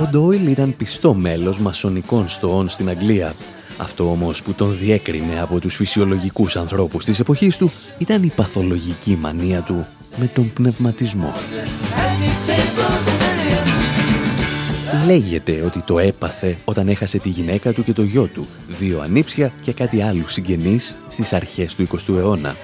Ο 0.01 0.07
Ντόιλ 0.11 0.47
ήταν 0.47 0.75
πιστό 0.77 1.13
μέλος 1.13 1.59
μασονικών 1.59 2.27
στοών 2.27 2.69
στην 2.69 2.89
Αγγλία. 2.89 3.33
Αυτό 3.77 4.11
όμως 4.11 4.43
που 4.43 4.53
τον 4.53 4.77
διέκρινε 4.77 5.41
από 5.41 5.59
τους 5.59 5.75
φυσιολογικούς 5.75 6.55
ανθρώπους 6.55 7.05
της 7.05 7.19
εποχής 7.19 7.57
του 7.57 7.71
ήταν 7.97 8.23
η 8.23 8.31
παθολογική 8.35 9.17
μανία 9.21 9.61
του 9.61 9.85
με 10.17 10.25
τον 10.33 10.53
πνευματισμό. 10.53 11.33
Λέγεται 15.05 15.61
ότι 15.65 15.81
το 15.81 15.99
έπαθε 15.99 16.57
όταν 16.65 16.87
έχασε 16.87 17.17
τη 17.17 17.29
γυναίκα 17.29 17.73
του 17.73 17.83
και 17.83 17.93
το 17.93 18.03
γιο 18.03 18.25
του, 18.25 18.47
δύο 18.67 18.99
ανήψια 19.01 19.51
και 19.61 19.71
κάτι 19.73 20.01
άλλο 20.01 20.27
συγγενείς 20.27 20.95
στις 21.09 21.33
αρχές 21.33 21.75
του 21.75 21.87
20ου 21.87 22.17
αιώνα. 22.17 22.55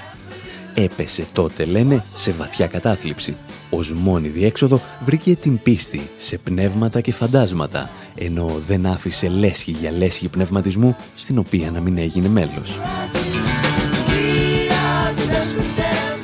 Έπεσε 0.76 1.26
τότε, 1.34 1.66
λένε, 1.66 2.04
σε 2.14 2.32
βαθιά 2.32 2.68
κατάθλιψη. 2.68 3.36
Ως 3.70 3.94
μόνη 3.94 4.28
διέξοδο 4.28 4.82
βρήκε 5.04 5.36
την 5.36 5.62
πίστη 5.62 6.10
σε 6.18 6.38
πνεύματα 6.38 7.02
και 7.02 7.14
φαντάσματα, 7.14 7.90
ενώ 8.16 8.60
δεν 8.68 8.86
άφησε 8.86 9.30
λέσχη 9.30 9.72
για 9.72 9.92
λέσχη 9.92 10.28
πνευματισμού, 10.28 10.96
στην 11.16 11.38
οποία 11.38 11.72
να 11.72 11.80
μην 11.80 11.98
έγινε 11.98 12.28
μέλος. 12.28 12.80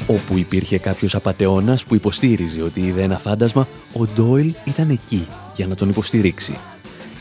Όπου 0.08 0.38
υπήρχε 0.38 0.78
κάποιος 0.78 1.16
απατεώνας 1.16 1.84
που 1.84 1.96
υποστήριζε 1.96 2.62
ότι 2.62 2.80
είδε 2.80 3.02
ένα 3.02 3.18
φάντασμα, 3.18 3.68
ο 3.94 4.06
Ντόιλ 4.06 4.54
ήταν 4.66 4.90
εκεί 4.90 5.28
για 5.56 5.68
να 5.68 5.76
τον 5.76 5.90
υποστηρίξει. 5.90 6.58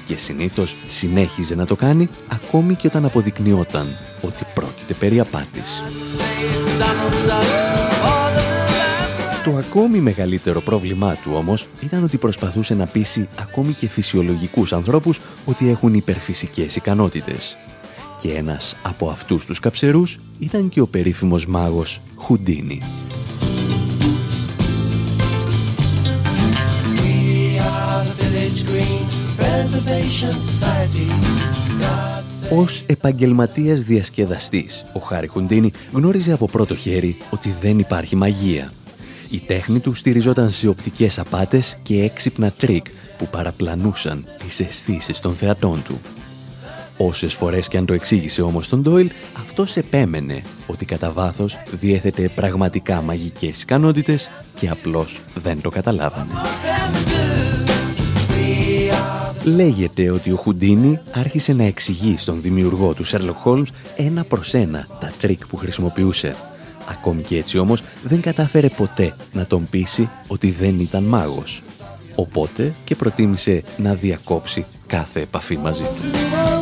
Και 0.07 0.16
συνήθως 0.16 0.77
συνέχιζε 0.88 1.55
να 1.55 1.66
το 1.66 1.77
κάνει 1.77 2.09
ακόμη 2.29 2.75
και 2.75 2.87
όταν 2.87 3.05
αποδεικνυόταν 3.05 3.96
ότι 4.20 4.44
πρόκειται 4.55 4.94
περί 4.94 5.20
απάτης. 5.20 5.83
Το 9.44 9.57
ακόμη 9.57 10.01
μεγαλύτερο 10.01 10.61
πρόβλημά 10.61 11.14
του 11.14 11.31
όμως 11.35 11.66
ήταν 11.81 12.05
ότι 12.05 12.16
προσπαθούσε 12.16 12.75
να 12.75 12.87
πείσει 12.87 13.29
ακόμη 13.40 13.72
και 13.72 13.88
φυσιολογικούς 13.88 14.72
ανθρώπους 14.72 15.20
ότι 15.44 15.68
έχουν 15.68 15.94
υπερφυσικές 15.94 16.77
ικανότητες. 16.77 17.57
Και 18.20 18.33
ένας 18.33 18.76
από 18.83 19.09
αυτούς 19.09 19.44
τους 19.46 19.59
καψερούς 19.59 20.18
ήταν 20.38 20.68
και 20.68 20.81
ο 20.81 20.87
περίφημος 20.87 21.46
μάγος 21.46 22.00
Χουντίνι. 22.16 22.81
Ως 32.50 32.83
επαγγελματίας 32.87 33.83
διασκεδαστής, 33.83 34.85
ο 34.92 34.98
Χάρη 34.98 35.26
Χουντίνι 35.26 35.72
γνώριζε 35.92 36.33
από 36.33 36.46
πρώτο 36.46 36.76
χέρι 36.76 37.16
ότι 37.31 37.55
δεν 37.61 37.79
υπάρχει 37.79 38.16
μαγεία. 38.16 38.72
Η 39.31 39.38
τέχνη 39.38 39.79
του 39.79 39.94
στηριζόταν 39.94 40.50
σε 40.50 40.68
οπτικές 40.68 41.18
απάτες 41.18 41.79
και 41.83 42.02
έξυπνα 42.02 42.50
τρίκ 42.50 42.87
που 43.18 43.29
παραπλανούσαν 43.31 44.24
τις 44.38 44.61
αισθήσεις 44.61 45.20
των 45.20 45.35
θεατών 45.35 45.83
του. 45.83 46.00
Όσες 46.97 47.35
φορές 47.35 47.69
και 47.69 47.77
αν 47.77 47.87
το 47.87 47.93
εξήγησε 47.93 48.43
όμως 48.43 48.69
στον 48.69 48.83
Ντόιλ, 48.83 49.11
αυτός 49.41 49.77
επέμενε 49.77 50.41
ότι 50.67 50.85
κατά 50.85 51.11
βάθος 51.11 51.59
διέθετε 51.71 52.29
πραγματικά 52.29 53.03
μαγικές 53.03 53.63
ικανότητες 53.63 54.31
και 54.55 54.69
απλώς 54.69 55.21
δεν 55.35 55.61
το 55.61 55.71
καταλάβαινε. 55.71 56.33
Λέγεται 59.45 60.11
ότι 60.11 60.31
ο 60.31 60.37
Χουντίνι 60.37 60.99
άρχισε 61.13 61.53
να 61.53 61.65
εξηγεί 61.65 62.17
στον 62.17 62.41
δημιουργό 62.41 62.95
του 62.95 63.07
Sherlock 63.07 63.45
Holmes 63.45 63.67
ένα 63.97 64.25
προς 64.25 64.55
ένα 64.55 64.87
τα 65.01 65.13
τρίκ 65.21 65.47
που 65.47 65.57
χρησιμοποιούσε. 65.57 66.35
Ακόμη 66.91 67.23
και 67.23 67.37
έτσι 67.37 67.59
όμως 67.59 67.83
δεν 68.03 68.21
κατάφερε 68.21 68.69
ποτέ 68.69 69.15
να 69.33 69.47
τον 69.47 69.69
πείσει 69.71 70.09
ότι 70.27 70.51
δεν 70.51 70.81
ήταν 70.81 71.03
μάγος. 71.03 71.63
Οπότε 72.15 72.75
και 72.85 72.95
προτίμησε 72.95 73.63
να 73.77 73.95
διακόψει 73.95 74.65
κάθε 74.87 75.21
επαφή 75.21 75.57
μαζί 75.57 75.83
του. 75.83 76.56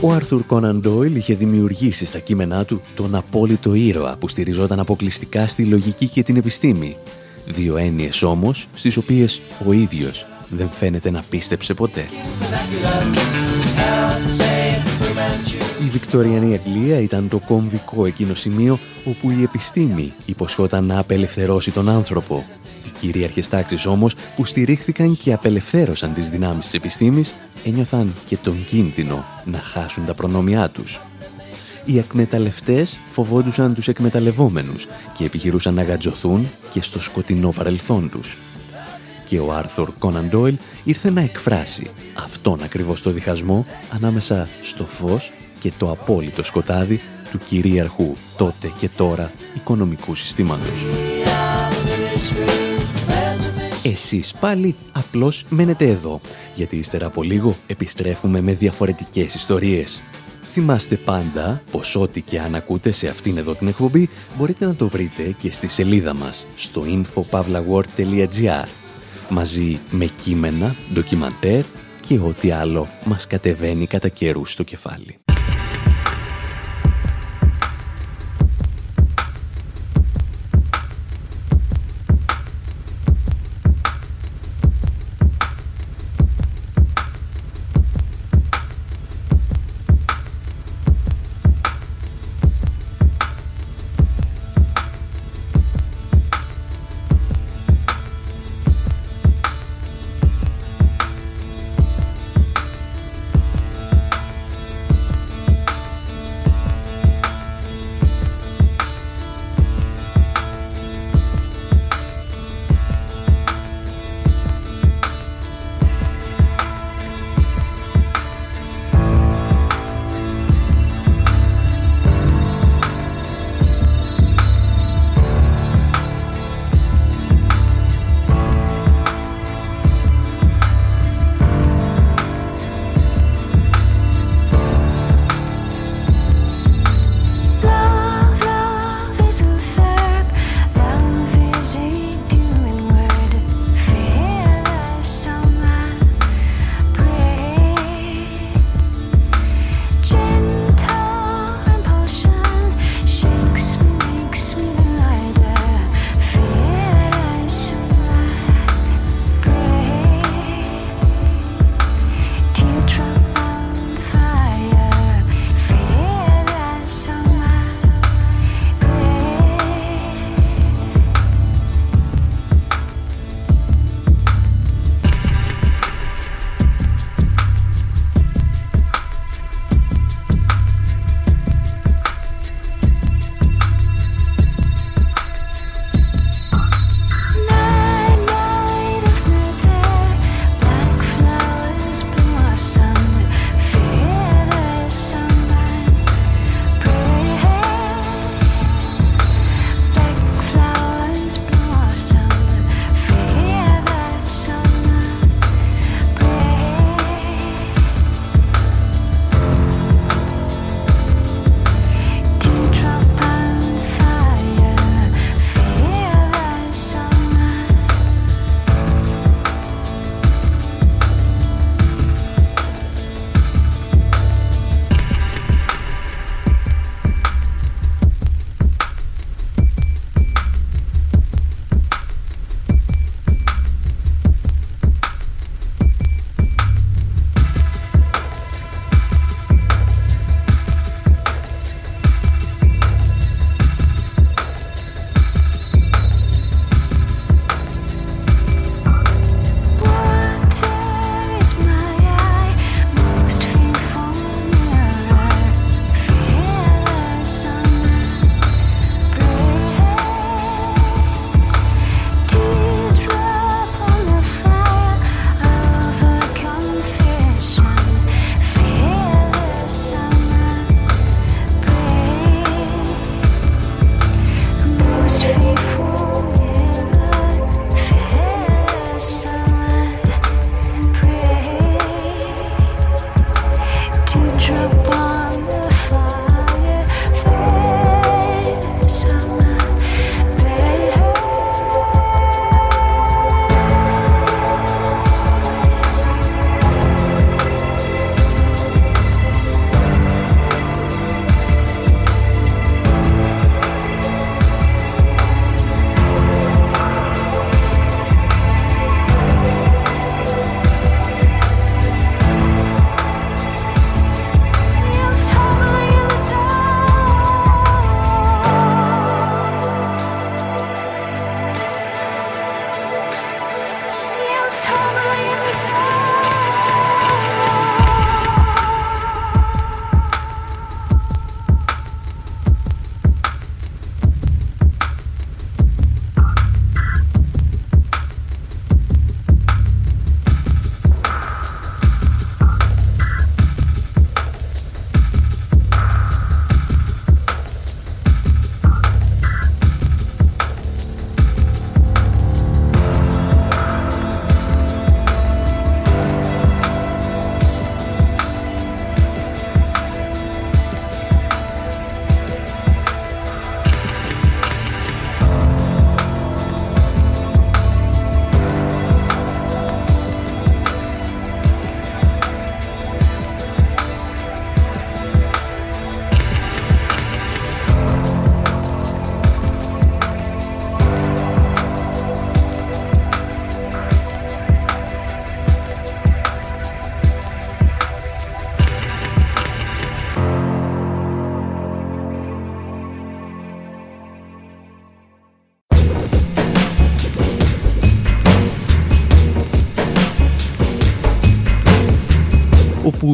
Ο 0.00 0.12
Άρθουρ 0.12 0.42
Κόναν 0.46 0.80
Ντόιλ 0.80 1.16
είχε 1.16 1.34
δημιουργήσει 1.34 2.04
στα 2.04 2.18
κείμενά 2.18 2.64
του 2.64 2.82
τον 2.94 3.14
απόλυτο 3.14 3.74
ήρωα 3.74 4.16
που 4.20 4.28
στηριζόταν 4.28 4.80
αποκλειστικά 4.80 5.46
στη 5.46 5.64
λογική 5.64 6.06
και 6.06 6.22
την 6.22 6.36
επιστήμη. 6.36 6.96
Δύο 7.46 7.76
έννοιες 7.76 8.22
όμως, 8.22 8.68
στις 8.74 8.96
οποίες 8.96 9.40
ο 9.66 9.72
ίδιος 9.72 10.26
δεν 10.48 10.68
φαίνεται 10.70 11.10
να 11.10 11.22
πίστεψε 11.30 11.74
ποτέ. 11.74 12.04
Η 15.84 15.88
Βικτωριανή 15.90 16.54
Αγγλία 16.54 17.00
ήταν 17.00 17.28
το 17.28 17.38
κομβικό 17.38 18.06
εκείνο 18.06 18.34
σημείο 18.34 18.78
όπου 19.04 19.30
η 19.30 19.42
επιστήμη 19.42 20.12
υποσχόταν 20.26 20.84
να 20.84 20.98
απελευθερώσει 20.98 21.70
τον 21.70 21.88
άνθρωπο. 21.88 22.44
Οι 22.86 22.90
κυρίαρχες 23.00 23.48
τάξεις 23.48 23.86
όμως 23.86 24.14
που 24.36 24.44
στηρίχθηκαν 24.44 25.18
και 25.22 25.32
απελευθέρωσαν 25.32 26.14
τις 26.14 26.30
δυνάμεις 26.30 26.64
της 26.64 26.74
επιστήμης 26.74 27.34
ένιωθαν 27.64 28.14
και 28.26 28.36
τον 28.36 28.64
κίνδυνο 28.66 29.24
να 29.44 29.58
χάσουν 29.58 30.06
τα 30.06 30.14
προνόμια 30.14 30.68
τους. 30.68 31.00
Οι 31.84 31.98
εκμεταλλευτές 31.98 33.00
φοβόντουσαν 33.06 33.74
τους 33.74 33.88
εκμεταλλευόμενους 33.88 34.86
και 35.16 35.24
επιχειρούσαν 35.24 35.74
να 35.74 35.82
γατζωθούν 35.82 36.48
και 36.72 36.82
στο 36.82 37.00
σκοτεινό 37.00 37.50
παρελθόν 37.50 38.10
τους 38.10 38.36
και 39.28 39.38
ο 39.38 39.52
Άρθουρ 39.52 39.90
Κόναν 39.98 40.28
Ντόιλ 40.28 40.56
ήρθε 40.84 41.10
να 41.10 41.20
εκφράσει 41.20 41.90
αυτόν 42.14 42.62
ακριβώς 42.62 43.02
το 43.02 43.10
διχασμό 43.10 43.66
ανάμεσα 43.90 44.48
στο 44.62 44.86
φως 44.86 45.32
και 45.60 45.72
το 45.78 45.90
απόλυτο 45.90 46.42
σκοτάδι 46.42 47.00
του 47.30 47.38
κυρίαρχου 47.48 48.14
τότε 48.36 48.72
και 48.78 48.88
τώρα 48.96 49.30
οικονομικού 49.54 50.14
συστήματος. 50.14 50.84
Εσείς 53.82 54.32
πάλι 54.40 54.74
απλώς 54.92 55.44
μένετε 55.48 55.86
εδώ, 55.86 56.20
γιατί 56.54 56.76
ύστερα 56.76 57.06
από 57.06 57.22
λίγο 57.22 57.56
επιστρέφουμε 57.66 58.40
με 58.40 58.52
διαφορετικές 58.52 59.34
ιστορίες. 59.34 60.00
Θυμάστε 60.44 60.96
πάντα 60.96 61.62
πως 61.70 61.96
ό,τι 61.96 62.20
και 62.20 62.40
αν 62.40 62.54
ακούτε 62.54 62.90
σε 62.90 63.08
αυτήν 63.08 63.36
εδώ 63.36 63.54
την 63.54 63.68
εκπομπή 63.68 64.08
μπορείτε 64.36 64.66
να 64.66 64.74
το 64.74 64.88
βρείτε 64.88 65.34
και 65.38 65.52
στη 65.52 65.68
σελίδα 65.68 66.14
μας 66.14 66.46
στο 66.56 66.82
infopavlagor.gr 66.86 68.77
μαζί 69.28 69.78
με 69.90 70.04
κείμενα, 70.04 70.74
ντοκιμαντέρ 70.92 71.64
και 72.00 72.18
ό,τι 72.18 72.50
άλλο 72.50 72.88
μας 73.04 73.26
κατεβαίνει 73.26 73.86
κατά 73.86 74.08
καιρούς 74.08 74.52
στο 74.52 74.62
κεφάλι. 74.62 75.18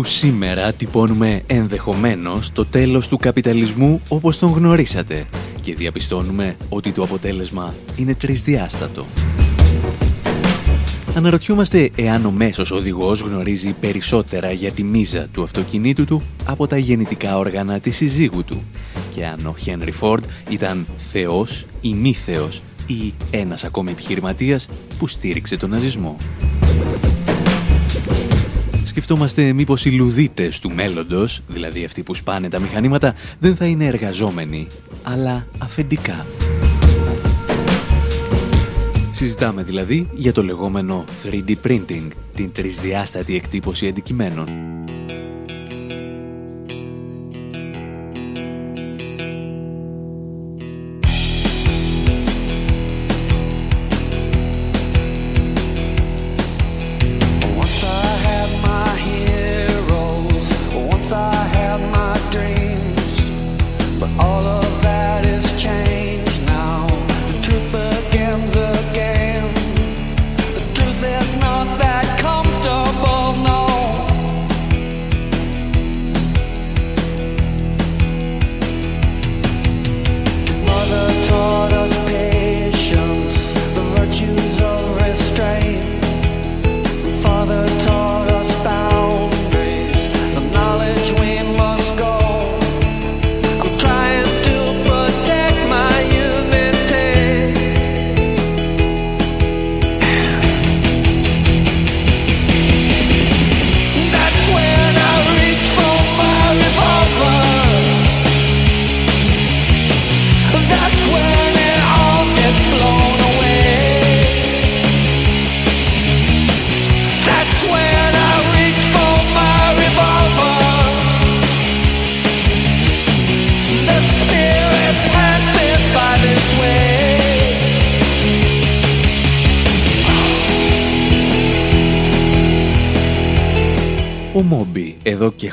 Όπου 0.04 0.12
σήμερα 0.12 0.72
τυπώνουμε 0.72 1.42
ενδεχομένως 1.46 2.52
το 2.52 2.64
τέλος 2.66 3.08
του 3.08 3.16
καπιταλισμού 3.16 4.00
όπως 4.08 4.38
τον 4.38 4.52
γνωρίσατε 4.52 5.26
και 5.62 5.74
διαπιστώνουμε 5.74 6.56
ότι 6.68 6.92
το 6.92 7.02
αποτέλεσμα 7.02 7.74
είναι 7.96 8.14
τρισδιάστατο. 8.14 9.06
Αναρωτιόμαστε 11.14 11.90
εάν 11.96 12.24
ο 12.24 12.30
μέσος 12.30 12.70
οδηγός 12.70 13.20
γνωρίζει 13.20 13.72
περισσότερα 13.72 14.52
για 14.52 14.72
τη 14.72 14.82
μίζα 14.82 15.28
του 15.32 15.42
αυτοκινήτου 15.42 16.04
του 16.04 16.22
από 16.44 16.66
τα 16.66 16.78
γεννητικά 16.78 17.38
όργανα 17.38 17.80
της 17.80 17.96
συζύγου 17.96 18.44
του 18.44 18.64
και 19.10 19.26
αν 19.26 19.46
ο 19.46 19.54
Χένρι 19.58 19.92
Φόρντ 19.92 20.24
ήταν 20.48 20.86
θεός 20.96 21.66
ή 21.80 21.94
μη 21.94 22.12
θεός 22.14 22.62
ή 22.86 23.14
ένας 23.30 23.64
ακόμη 23.64 23.90
επιχειρηματίας 23.90 24.68
που 24.98 25.06
στήριξε 25.06 25.56
τον 25.56 25.70
ναζισμό. 25.70 26.16
Σκεφτόμαστε 28.94 29.52
μήπως 29.52 29.84
οι 29.84 29.90
λουδίτες 29.90 30.58
του 30.58 30.70
μέλλοντος, 30.70 31.42
δηλαδή 31.48 31.84
αυτοί 31.84 32.02
που 32.02 32.14
σπάνε 32.14 32.48
τα 32.48 32.58
μηχανήματα, 32.58 33.14
δεν 33.38 33.56
θα 33.56 33.64
είναι 33.64 33.84
εργαζόμενοι, 33.84 34.66
αλλά 35.02 35.46
αφεντικά. 35.58 36.26
Συζητάμε 39.10 39.62
δηλαδή 39.62 40.08
για 40.14 40.32
το 40.32 40.42
λεγόμενο 40.42 41.04
3D 41.24 41.54
printing, 41.66 42.08
την 42.34 42.52
τρισδιάστατη 42.52 43.36
εκτύπωση 43.36 43.88
αντικειμένων. 43.88 44.48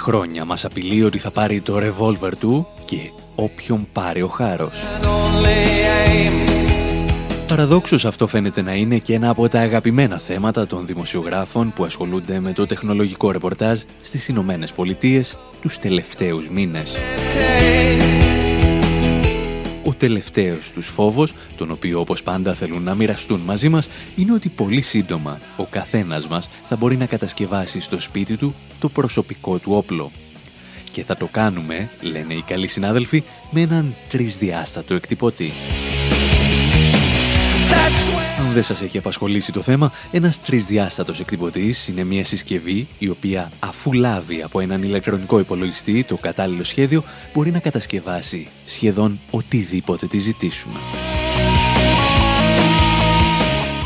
Χρόνια 0.02 0.46
μας 0.46 0.66
απειλεί 0.66 1.04
ότι 1.04 1.18
θα 1.18 1.32
πάρει 1.32 1.62
το 1.62 1.80
ρεβόλβερ 1.80 2.38
του 2.38 2.68
και 2.86 2.98
όποιον 3.36 3.88
πάρει 3.94 4.22
ο 4.22 4.28
χάρος. 4.28 4.84
And 5.02 5.06
only 5.06 5.46
aim. 6.08 6.52
Παραδόξως 7.48 8.06
αυτό 8.06 8.28
φαίνεται 8.28 8.62
να 8.62 8.74
είναι 8.74 8.98
και 8.98 9.14
ένα 9.14 9.30
από 9.30 9.48
τα 9.48 9.60
αγαπημένα 9.60 10.18
θέματα 10.18 10.68
των 10.68 10.86
δημοσιογράφων 10.86 11.74
που 11.74 11.84
ασχολούνται 11.84 12.40
με 12.40 12.54
το 12.54 12.66
τεχνολογικό 12.66 13.32
ρεπορτάζ 13.32 13.80
στις 14.02 14.28
Ηνωμένες 14.28 14.72
Πολιτείες 14.72 15.38
τους 15.62 15.78
τελευταίους 15.78 16.50
μήνες. 16.50 16.96
Ο 20.02 20.04
τελευταίος 20.04 20.72
τους 20.72 20.88
φόβος, 20.88 21.34
τον 21.58 21.72
οποίο 21.72 22.00
όπως 22.00 22.24
πάντα 22.24 22.54
θέλουν 22.54 22.84
να 22.84 22.96
μοιραστούν 22.96 23.40
μαζί 23.40 23.70
μας, 23.70 23.88
είναι 24.16 24.34
ότι 24.34 24.50
πολύ 24.50 24.82
σύντομα 24.82 25.40
ο 25.58 25.64
καθένας 25.64 26.28
μας 26.28 26.50
θα 26.70 26.76
μπορεί 26.76 26.98
να 26.98 27.06
κατασκευάσει 27.06 27.80
στο 27.80 28.00
σπίτι 28.00 28.38
του 28.38 28.56
το 28.80 28.90
προσωπικό 28.90 29.58
του 29.58 29.72
όπλο. 29.74 30.12
Και 30.92 31.04
θα 31.04 31.18
το 31.18 31.28
κάνουμε, 31.32 31.90
λένε 32.02 32.34
οι 32.34 32.44
καλοί 32.48 32.68
συνάδελφοι, 32.68 33.24
με 33.52 33.62
έναν 33.62 33.96
τρισδιάστατο 34.10 34.94
εκτυπωτή. 34.94 35.52
That's 37.92 38.22
Αν 38.40 38.54
δεν 38.54 38.64
σας 38.64 38.82
έχει 38.82 38.98
απασχολήσει 38.98 39.52
το 39.52 39.62
θέμα, 39.62 39.92
ένας 40.12 40.42
τρισδιάστατος 40.42 41.20
εκτυπωτής 41.20 41.88
είναι 41.88 42.04
μια 42.04 42.26
συσκευή 42.26 42.88
η 43.00 43.10
οποία 43.10 43.52
αφού 43.60 43.94
λάβει 43.94 44.42
από 44.42 44.60
έναν 44.60 44.84
ηλεκτρονικό 44.84 45.40
υπολογιστή 45.40 46.04
το 46.04 46.16
κατάλληλο 46.16 46.64
σχέδιο 46.64 47.04
μπορεί 47.34 47.52
να 47.52 47.60
κατασκευάσει 47.60 48.48
σχεδόν 48.66 49.20
οτιδήποτε 49.32 50.06
τη 50.06 50.18
ζητήσουμε. 50.18 50.80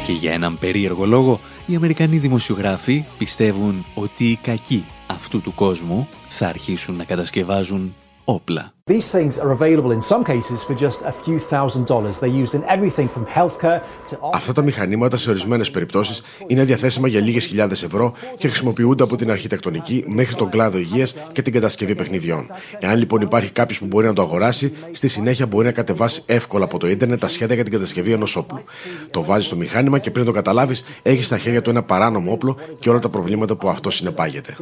Και 0.06 0.12
για 0.12 0.34
έναν 0.34 0.58
περίεργο 0.60 1.06
λόγο, 1.06 1.40
οι 1.66 1.76
Αμερικανοί 1.76 2.18
δημοσιογράφοι 2.18 3.04
πιστεύουν 3.18 3.86
ότι 3.94 4.24
οι 4.24 4.40
κακοί 4.42 4.86
αυτού 5.08 5.42
του 5.42 5.54
κόσμου 5.54 6.08
θα 6.30 6.48
αρχίσουν 6.48 6.96
να 6.96 7.04
κατασκευάζουν 7.04 7.96
όπλα. 8.26 8.74
These 8.92 9.10
things 9.18 9.40
are 9.44 9.52
available 9.60 9.92
in 9.98 10.02
some 10.12 10.24
cases 10.24 10.60
for 10.68 10.76
just 10.86 11.00
a 11.02 11.12
few 11.24 11.40
thousand 11.40 11.86
dollars. 11.88 12.20
They're 12.20 12.40
used 12.44 12.54
in 12.54 12.64
everything 12.76 13.08
from 13.16 13.26
healthcare 13.36 13.80
to 14.10 14.18
Αυτά 14.34 14.54
τα 14.54 14.62
μηχανήματα 14.62 15.18
σε 15.18 15.30
ορισμένες 15.30 15.72
περιπτώσεις 15.72 16.22
είναι 16.48 16.64
διαθέσιμα 16.64 17.08
για 17.08 17.22
λίγες 17.22 17.46
χιλιάδες 17.46 17.84
ευρώ 17.84 18.14
και 18.38 18.48
χρησιμοποιούνται 18.48 19.04
από 19.04 19.16
την 19.16 19.32
αρχιτεκτονική 19.32 20.04
μέχρι 20.08 20.36
τον 20.36 20.50
κλάδο 20.50 20.78
υγείας 20.78 21.16
και 21.32 21.42
την 21.42 21.54
κατασκευή 21.54 21.96
παιχνιδιών. 21.96 22.48
Εάν 22.80 22.98
λοιπόν 22.98 23.22
υπάρχει 23.22 23.52
κάποιος 23.52 23.80
που 23.80 23.86
μπορεί 23.86 24.08
να 24.08 24.14
το 24.14 24.22
αγοράσει, 24.22 24.74
στη 24.92 25.08
συνέχεια 25.08 25.46
μπορεί 25.46 25.66
να 25.66 25.72
κατεβάσει 25.72 26.24
εύκολα 26.26 26.64
από 26.64 26.78
το 26.80 26.88
ίντερνετ 26.88 27.20
τα 27.20 27.28
σχέδια 27.28 27.56
για 27.56 27.64
την 27.64 27.74
κατασκευή 27.74 28.12
ενός 28.12 28.36
όπλου. 28.36 28.64
Το 29.12 29.24
βάζεις 29.24 29.46
στο 29.46 29.56
μηχάνημα 29.56 30.00
και 30.00 30.12
πριν 30.12 30.26
το 30.26 30.32
καταλάβεις, 30.32 30.84
έχεις 31.02 31.26
στα 31.26 31.38
χέρια 31.38 31.62
του 31.62 31.70
ένα 31.70 31.84
παράνομο 31.84 32.32
όπλο 32.32 32.58
και 32.80 32.90
όλα 32.90 33.00
τα 33.00 33.10
προβλήματα 33.10 33.56
που 33.56 33.70
αυτό 33.70 33.90
συνεπάγεται. 33.90 34.56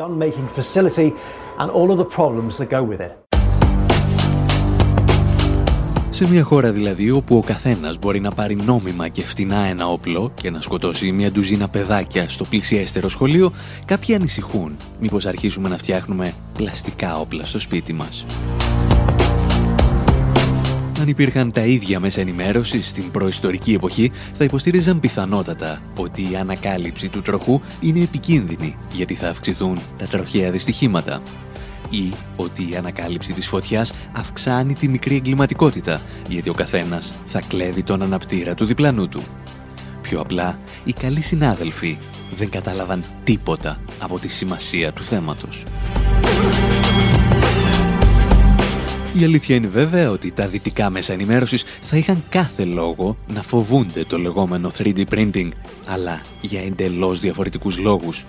Σε 6.13 6.27
μια 6.27 6.43
χώρα 6.43 6.71
δηλαδή 6.71 7.11
όπου 7.11 7.37
ο 7.37 7.41
καθένας 7.41 7.97
μπορεί 7.97 8.19
να 8.19 8.31
πάρει 8.31 8.55
νόμιμα 8.55 9.07
και 9.07 9.21
φτηνά 9.21 9.57
ένα 9.57 9.87
όπλο 9.87 10.31
και 10.35 10.49
να 10.49 10.61
σκοτώσει 10.61 11.11
μια 11.11 11.31
ντουζίνα 11.31 11.67
παιδάκια 11.67 12.29
στο 12.29 12.45
πλησιέστερο 12.45 13.09
σχολείο, 13.09 13.53
κάποιοι 13.85 14.15
ανησυχούν 14.15 14.75
μήπως 14.99 15.25
αρχίσουμε 15.25 15.69
να 15.69 15.77
φτιάχνουμε 15.77 16.33
πλαστικά 16.57 17.19
όπλα 17.19 17.45
στο 17.45 17.59
σπίτι 17.59 17.93
μας. 17.93 18.25
Αν 20.99 21.07
υπήρχαν 21.07 21.51
τα 21.51 21.61
ίδια 21.61 21.99
μέσα 21.99 22.21
ενημέρωσης 22.21 22.87
στην 22.87 23.11
προϊστορική 23.11 23.73
εποχή, 23.73 24.11
θα 24.33 24.43
υποστήριζαν 24.43 24.99
πιθανότατα 24.99 25.81
ότι 25.97 26.21
η 26.21 26.35
ανακάλυψη 26.35 27.09
του 27.09 27.21
τροχού 27.21 27.61
είναι 27.81 28.03
επικίνδυνη 28.03 28.75
γιατί 28.91 29.13
θα 29.13 29.29
αυξηθούν 29.29 29.79
τα 29.97 30.05
τροχαία 30.05 30.51
δυστυχήματα 30.51 31.21
ή 31.93 32.13
ότι 32.35 32.69
η 32.71 32.75
ανακάλυψη 32.75 33.33
της 33.33 33.47
φωτιάς 33.47 33.93
αυξάνει 34.11 34.73
τη 34.73 34.87
μικρή 34.87 35.15
εγκληματικότητα 35.15 36.01
γιατί 36.27 36.49
ο 36.49 36.53
καθένας 36.53 37.13
θα 37.25 37.41
κλέβει 37.47 37.83
τον 37.83 38.01
αναπτήρα 38.01 38.53
του 38.53 38.65
διπλανού 38.65 39.07
του. 39.07 39.23
Πιο 40.01 40.19
απλά, 40.19 40.59
οι 40.83 40.93
καλοί 40.93 41.21
συνάδελφοι 41.21 41.97
δεν 42.35 42.49
κατάλαβαν 42.49 43.03
τίποτα 43.23 43.79
από 43.99 44.19
τη 44.19 44.27
σημασία 44.27 44.93
του 44.93 45.03
θέματος. 45.03 45.63
Η 49.19 49.23
αλήθεια 49.23 49.55
είναι 49.55 49.67
βέβαια 49.67 50.09
ότι 50.09 50.31
τα 50.31 50.47
δυτικά 50.47 50.89
μέσα 50.89 51.13
ενημέρωσης 51.13 51.63
θα 51.81 51.97
είχαν 51.97 52.23
κάθε 52.29 52.65
λόγο 52.65 53.17
να 53.27 53.43
φοβούνται 53.43 54.03
το 54.03 54.17
λεγόμενο 54.17 54.71
3D 54.77 55.03
printing, 55.09 55.49
αλλά 55.85 56.21
για 56.41 56.61
εντελώς 56.61 57.19
διαφορετικούς 57.19 57.77
λόγους. 57.77 58.25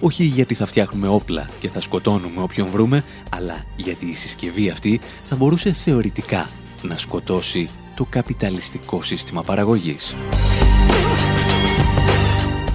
Όχι 0.00 0.24
γιατί 0.24 0.54
θα 0.54 0.66
φτιάχνουμε 0.66 1.08
όπλα 1.08 1.50
και 1.58 1.68
θα 1.68 1.80
σκοτώνουμε 1.80 2.40
όποιον 2.40 2.68
βρούμε, 2.68 3.04
αλλά 3.36 3.64
γιατί 3.76 4.06
η 4.06 4.14
συσκευή 4.14 4.70
αυτή 4.70 5.00
θα 5.24 5.36
μπορούσε 5.36 5.72
θεωρητικά 5.72 6.48
να 6.82 6.96
σκοτώσει 6.96 7.68
το 7.94 8.04
καπιταλιστικό 8.04 9.02
σύστημα 9.02 9.42
παραγωγής. 9.42 10.14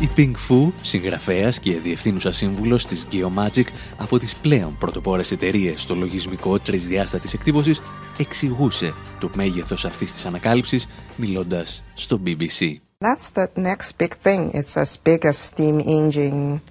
Η 0.02 0.10
Pink 0.18 0.34
Fu, 0.50 0.72
συγγραφέας 0.82 1.60
και 1.60 1.80
διευθύνουσα 1.80 2.32
σύμβουλος 2.32 2.86
της 2.86 3.08
Geomagic 3.12 3.66
από 3.98 4.18
τις 4.18 4.36
πλέον 4.36 4.78
πρωτοπόρες 4.78 5.32
εταιρείες 5.32 5.82
στο 5.82 5.96
λογισμικό 5.96 6.60
τρισδιάστατης 6.60 7.34
εκτύπωσης, 7.34 7.82
εξηγούσε 8.18 8.94
το 9.20 9.30
μέγεθος 9.36 9.86
αυτής 9.86 10.12
της 10.12 10.26
ανακάλυψης 10.26 10.88
μιλώντας 11.16 11.84
στο 11.94 12.22
BBC. 12.26 12.76
That's 13.00 13.32
the 13.34 13.48
next 13.56 13.98
big 13.98 14.14
thing. 14.24 14.52
It's 14.54 14.76
as 14.76 14.96
big 15.04 15.26
as 15.26 15.38
steam 15.50 15.80
engine, 15.80 16.62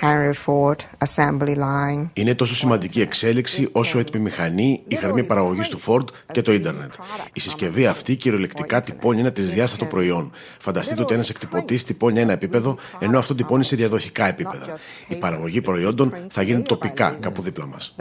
Henry 0.00 0.32
Ford 0.46 0.76
assembly 1.06 1.56
line. 1.56 2.08
Είναι 2.12 2.34
τόσο 2.34 2.54
σημαντική 2.54 3.00
εξέλιξη 3.00 3.68
όσο 3.72 3.98
έτοιμη 3.98 4.22
μηχανή, 4.22 4.82
η 4.88 4.94
γραμμή 4.94 5.24
παραγωγής 5.24 5.68
του 5.68 5.80
Ford 5.86 6.04
και 6.32 6.42
το 6.42 6.52
ίντερνετ. 6.52 6.92
Η 7.32 7.40
συσκευή 7.40 7.86
αυτή 7.86 8.16
κυριολεκτικά 8.16 8.80
τυπώνει 8.80 9.20
ένα 9.20 9.32
τρισδιάστατο 9.32 9.84
προϊόν. 9.84 10.30
Φανταστείτε 10.58 11.02
ότι 11.02 11.14
ένας 11.14 11.28
εκτυπωτής 11.28 11.84
τυπώνει 11.84 12.20
ένα 12.20 12.32
επίπεδο, 12.32 12.76
ενώ 12.98 13.18
αυτό 13.18 13.34
τυπώνει 13.34 13.64
σε 13.64 13.76
διαδοχικά 13.76 14.26
επίπεδα. 14.26 14.78
Η 15.08 15.14
παραγωγή 15.14 15.60
προϊόντων 15.60 16.14
θα 16.30 16.42
γίνει 16.42 16.62
τοπικά 16.62 17.16
κάπου 17.20 17.42
δίπλα 17.42 17.66
μας. 17.66 17.94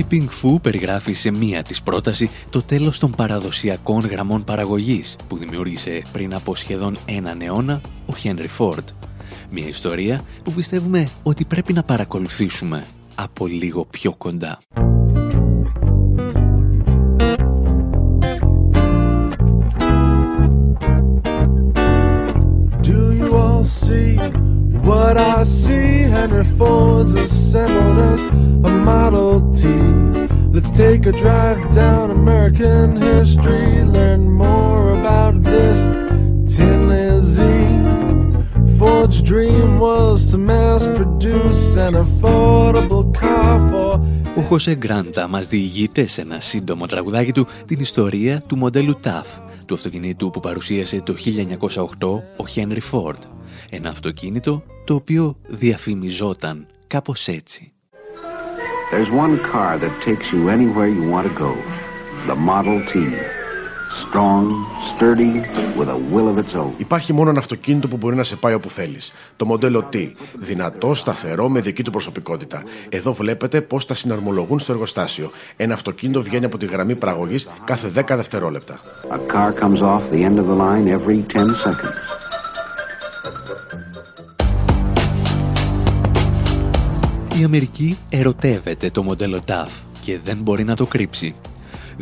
Η 0.00 0.06
Pink 0.10 0.24
Fu 0.24 0.62
περιγράφει 0.62 1.12
σε 1.12 1.30
μία 1.30 1.62
της 1.62 1.82
πρόταση 1.82 2.30
το 2.50 2.62
τέλος 2.62 2.98
των 2.98 3.10
παραδοσιακών 3.10 4.06
γραμμών 4.06 4.44
παραγωγής 4.44 5.16
που 5.28 5.36
δημιούργησε 5.36 6.02
πριν 6.12 6.34
από 6.34 6.54
σχεδόν 6.54 6.98
έναν 7.04 7.40
αιώνα 7.40 7.80
ο 8.06 8.12
Henry 8.22 8.46
Ford. 8.58 8.84
Μια 9.50 9.66
ιστορία 9.66 10.20
που 10.42 10.52
πιστεύουμε 10.52 11.08
ότι 11.22 11.44
πρέπει 11.44 11.72
να 11.72 11.82
παρακολουθήσουμε 11.82 12.86
από 13.14 13.46
λίγο 13.46 13.84
πιο 13.84 14.14
κοντά. 14.14 14.58
Do 22.82 23.00
you 23.20 23.28
all 23.34 23.64
see 23.64 24.40
what 24.90 25.16
I 25.16 25.44
see? 25.44 26.02
Henry 26.16 26.42
Ford's 26.42 27.14
assembled 27.14 27.98
us 28.12 28.24
a 28.24 28.70
Model 28.90 29.52
T. 29.52 29.68
Let's 30.54 30.72
take 30.72 31.06
a 31.06 31.12
drive 31.12 31.72
down 31.72 32.10
American 32.10 33.00
history, 33.00 33.84
learn 33.84 34.28
more 34.28 34.98
about 34.98 35.44
this 35.44 35.78
Tin 36.52 36.88
Lizzie. 36.88 37.79
Ford's 38.80 39.20
dream 39.20 39.78
was 39.78 40.18
to 40.30 40.38
mass 40.38 40.84
produce 40.98 41.64
an 41.86 41.94
affordable 42.04 43.04
car 43.20 43.58
for 43.70 44.00
Ο 44.36 44.40
Χωσέ 44.40 44.74
Γκράντα 44.74 45.28
μας 45.28 45.48
διηγείται 45.48 46.06
σε 46.06 46.20
ένα 46.20 46.40
σύντομο 46.40 46.86
τραγουδάκι 46.86 47.32
του 47.32 47.46
την 47.66 47.80
ιστορία 47.80 48.40
του 48.40 48.56
μοντέλου 48.56 48.96
TAF, 49.04 49.40
του 49.66 49.74
αυτοκινήτου 49.74 50.30
που 50.30 50.40
παρουσίασε 50.40 51.00
το 51.00 51.14
1908 51.68 51.76
ο 52.36 52.44
Henry 52.54 52.78
Ford. 52.92 53.18
Ένα 53.70 53.88
αυτοκίνητο 53.88 54.62
το 54.84 54.94
οποίο 54.94 55.36
διαφημιζόταν 55.46 56.66
κάπως 56.86 57.28
έτσι. 57.28 57.72
There's 58.92 59.10
one 59.24 59.38
car 59.52 59.78
that 59.78 59.92
takes 60.06 60.32
you 60.32 60.48
anywhere 60.48 60.88
you 60.88 61.04
want 61.12 61.26
to 61.26 61.34
go. 61.44 61.52
The 62.26 62.36
Model 62.50 62.78
T. 62.92 63.39
Strong, 64.10 64.66
sturdy, 64.90 65.32
with 65.78 65.88
a 65.88 65.98
will 66.12 66.28
of 66.28 66.36
its 66.38 66.54
own. 66.54 66.72
Υπάρχει 66.76 67.12
μόνο 67.12 67.30
ένα 67.30 67.38
αυτοκίνητο 67.38 67.88
που 67.88 67.96
μπορεί 67.96 68.16
να 68.16 68.22
σε 68.22 68.36
πάει 68.36 68.54
όπου 68.54 68.70
θέλεις. 68.70 69.12
Το 69.36 69.44
μοντέλο 69.44 69.88
T. 69.92 70.12
Δυνατό, 70.38 70.94
σταθερό, 70.94 71.48
με 71.48 71.60
δική 71.60 71.82
του 71.82 71.90
προσωπικότητα. 71.90 72.62
Εδώ 72.88 73.12
βλέπετε 73.12 73.60
πώς 73.60 73.86
τα 73.86 73.94
συναρμολογούν 73.94 74.58
στο 74.58 74.72
εργοστάσιο. 74.72 75.30
Ένα 75.56 75.74
αυτοκίνητο 75.74 76.22
βγαίνει 76.22 76.44
από 76.44 76.58
τη 76.58 76.66
γραμμή 76.66 76.96
παραγωγής 76.96 77.48
κάθε 77.64 77.88
10 77.88 78.16
δευτερόλεπτα. 78.16 78.78
A 79.10 79.32
car 79.32 79.62
comes 79.62 79.80
off 79.80 80.02
the 80.12 80.24
end 80.24 80.38
of 80.38 80.46
the 80.46 80.56
line 80.56 80.98
every 80.98 81.36
10 81.36 81.40
seconds. 81.40 82.20
Η 87.40 87.44
Αμερική 87.44 87.98
ερωτεύεται 88.08 88.90
το 88.90 89.02
μοντέλο 89.02 89.40
T 89.46 89.70
και 90.02 90.18
δεν 90.22 90.36
μπορεί 90.36 90.64
να 90.64 90.76
το 90.76 90.86
κρύψει. 90.86 91.34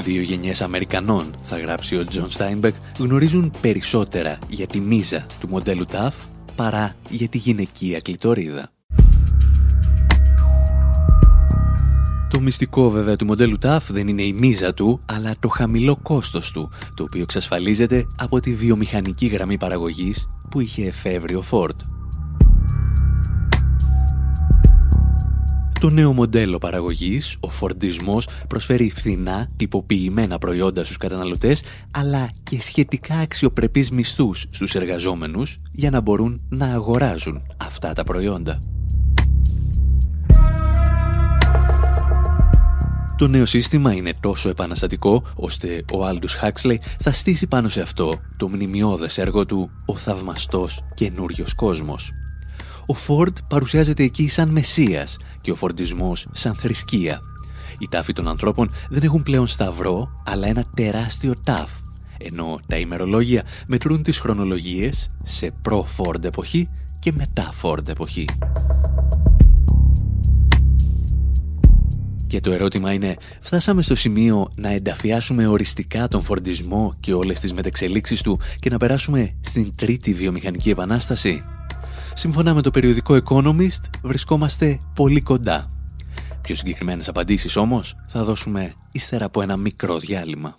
Δύο 0.02 0.22
γενιές 0.22 0.60
Αμερικανών, 0.60 1.36
θα 1.42 1.58
γράψει 1.58 1.96
ο 1.96 2.04
Τζον 2.04 2.30
Στάινμπεκ, 2.30 2.74
γνωρίζουν 2.98 3.52
περισσότερα 3.60 4.38
για 4.48 4.66
τη 4.66 4.80
μίζα 4.80 5.26
του 5.40 5.48
μοντέλου 5.48 5.84
T 5.92 6.12
παρά 6.56 6.94
για 7.08 7.28
τη 7.28 7.38
γυναικεία 7.38 7.98
κλητορίδα. 7.98 8.70
Το 12.30 12.40
μυστικό 12.40 12.90
βέβαια 12.90 13.16
του 13.16 13.24
μοντέλου 13.24 13.56
T 13.62 13.78
δεν 13.88 14.08
είναι 14.08 14.22
η 14.22 14.32
μίζα 14.32 14.74
του, 14.74 15.00
αλλά 15.06 15.34
το 15.40 15.48
χαμηλό 15.48 15.98
κόστος 16.02 16.52
του, 16.52 16.70
το 16.94 17.02
οποίο 17.02 17.22
εξασφαλίζεται 17.22 18.06
από 18.18 18.40
τη 18.40 18.54
βιομηχανική 18.54 19.26
γραμμή 19.26 19.58
παραγωγής 19.58 20.28
που 20.50 20.60
είχε 20.60 20.86
εφεύρει 20.86 21.34
ο 21.34 21.44
Ford. 21.50 21.97
Το 25.80 25.90
νέο 25.90 26.12
μοντέλο 26.12 26.58
παραγωγής, 26.58 27.36
ο 27.40 27.50
φορντισμός, 27.50 28.28
προσφέρει 28.48 28.90
φθηνά 28.90 29.48
τυποποιημένα 29.56 30.38
προϊόντα 30.38 30.84
στους 30.84 30.96
καταναλωτές, 30.96 31.62
αλλά 31.90 32.30
και 32.42 32.60
σχετικά 32.60 33.14
αξιοπρεπείς 33.14 33.90
μισθούς 33.90 34.46
στους 34.50 34.74
εργαζόμενους 34.74 35.58
για 35.72 35.90
να 35.90 36.00
μπορούν 36.00 36.40
να 36.48 36.66
αγοράζουν 36.66 37.42
αυτά 37.56 37.92
τα 37.92 38.04
προϊόντα. 38.04 38.58
Το 43.16 43.28
νέο 43.28 43.46
σύστημα 43.46 43.92
είναι 43.92 44.14
τόσο 44.20 44.48
επαναστατικό, 44.48 45.24
ώστε 45.34 45.84
ο 45.92 46.06
Aldous 46.08 46.46
Huxley 46.46 46.76
θα 46.98 47.12
στήσει 47.12 47.46
πάνω 47.46 47.68
σε 47.68 47.80
αυτό 47.80 48.18
το 48.36 48.48
μνημειώδες 48.48 49.18
έργο 49.18 49.46
του 49.46 49.70
«Ο 49.86 49.96
θαυμαστός 49.96 50.84
καινούριος 50.94 51.54
κόσμος». 51.54 52.12
Ο 52.90 52.94
Φόρντ 52.94 53.36
παρουσιάζεται 53.48 54.02
εκεί 54.02 54.28
σαν 54.28 54.48
μεσίας 54.48 55.16
και 55.40 55.50
ο 55.50 55.54
φορντισμός 55.54 56.26
σαν 56.32 56.54
θρησκεία. 56.54 57.20
Οι 57.78 57.88
τάφοι 57.90 58.12
των 58.12 58.28
ανθρώπων 58.28 58.70
δεν 58.88 59.02
έχουν 59.02 59.22
πλέον 59.22 59.46
σταυρό, 59.46 60.10
αλλά 60.24 60.46
ένα 60.46 60.64
τεράστιο 60.74 61.34
τάφ, 61.44 61.72
ενώ 62.18 62.60
τα 62.66 62.76
ημερολόγια 62.76 63.42
μετρούν 63.66 64.02
τις 64.02 64.18
χρονολογίες 64.18 65.10
σε 65.24 65.52
προ-Φόρντ 65.62 66.24
εποχή 66.24 66.68
και 66.98 67.12
μετά 67.12 67.50
Φόρντ 67.52 67.88
εποχή. 67.88 68.24
Και 72.26 72.40
το 72.40 72.52
ερώτημα 72.52 72.92
είναι, 72.92 73.16
φτάσαμε 73.40 73.82
στο 73.82 73.94
σημείο 73.94 74.48
να 74.54 74.68
ενταφιάσουμε 74.68 75.46
οριστικά 75.46 76.08
τον 76.08 76.22
φορντισμό 76.22 76.94
και 77.00 77.12
όλες 77.12 77.40
τις 77.40 77.52
μετεξελίξεις 77.52 78.22
του 78.22 78.40
και 78.58 78.70
να 78.70 78.78
περάσουμε 78.78 79.34
στην 79.40 79.72
τρίτη 79.76 80.14
βιομηχανική 80.14 80.70
επανάσταση; 80.70 81.42
Σύμφωνα 82.18 82.54
με 82.54 82.62
το 82.62 82.70
περιοδικό 82.70 83.18
Economist, 83.24 83.80
βρισκόμαστε 84.02 84.78
πολύ 84.94 85.20
κοντά. 85.20 85.70
Πιο 86.40 86.54
συγκεκριμένες 86.54 87.08
απαντήσεις 87.08 87.56
όμως 87.56 87.96
θα 88.06 88.24
δώσουμε 88.24 88.74
ύστερα 88.92 89.24
από 89.24 89.42
ένα 89.42 89.56
μικρό 89.56 89.98
διάλειμμα. 89.98 90.58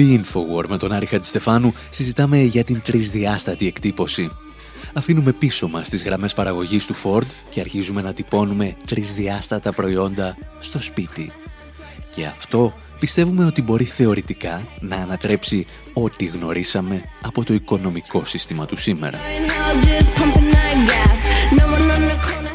Εκπομπή 0.00 0.22
Infowar 0.24 0.68
με 0.68 0.76
τον 0.76 0.92
Άρη 0.92 1.06
Χατζηστεφάνου 1.06 1.74
συζητάμε 1.90 2.38
για 2.38 2.64
την 2.64 2.80
τρισδιάστατη 2.84 3.66
εκτύπωση. 3.66 4.30
Αφήνουμε 4.94 5.32
πίσω 5.32 5.68
μας 5.68 5.88
τις 5.88 6.04
γραμμές 6.04 6.34
παραγωγής 6.34 6.86
του 6.86 6.94
Ford 6.94 7.26
και 7.50 7.60
αρχίζουμε 7.60 8.02
να 8.02 8.12
τυπώνουμε 8.12 8.76
τρισδιάστατα 8.86 9.72
προϊόντα 9.72 10.36
στο 10.60 10.80
σπίτι. 10.80 11.32
Και 12.14 12.26
αυτό 12.26 12.74
πιστεύουμε 13.00 13.44
ότι 13.44 13.62
μπορεί 13.62 13.84
θεωρητικά 13.84 14.66
να 14.80 14.96
ανατρέψει 14.96 15.66
ό,τι 15.92 16.24
γνωρίσαμε 16.24 17.02
από 17.22 17.44
το 17.44 17.54
οικονομικό 17.54 18.24
σύστημα 18.24 18.66
του 18.66 18.76
σήμερα. 18.76 19.18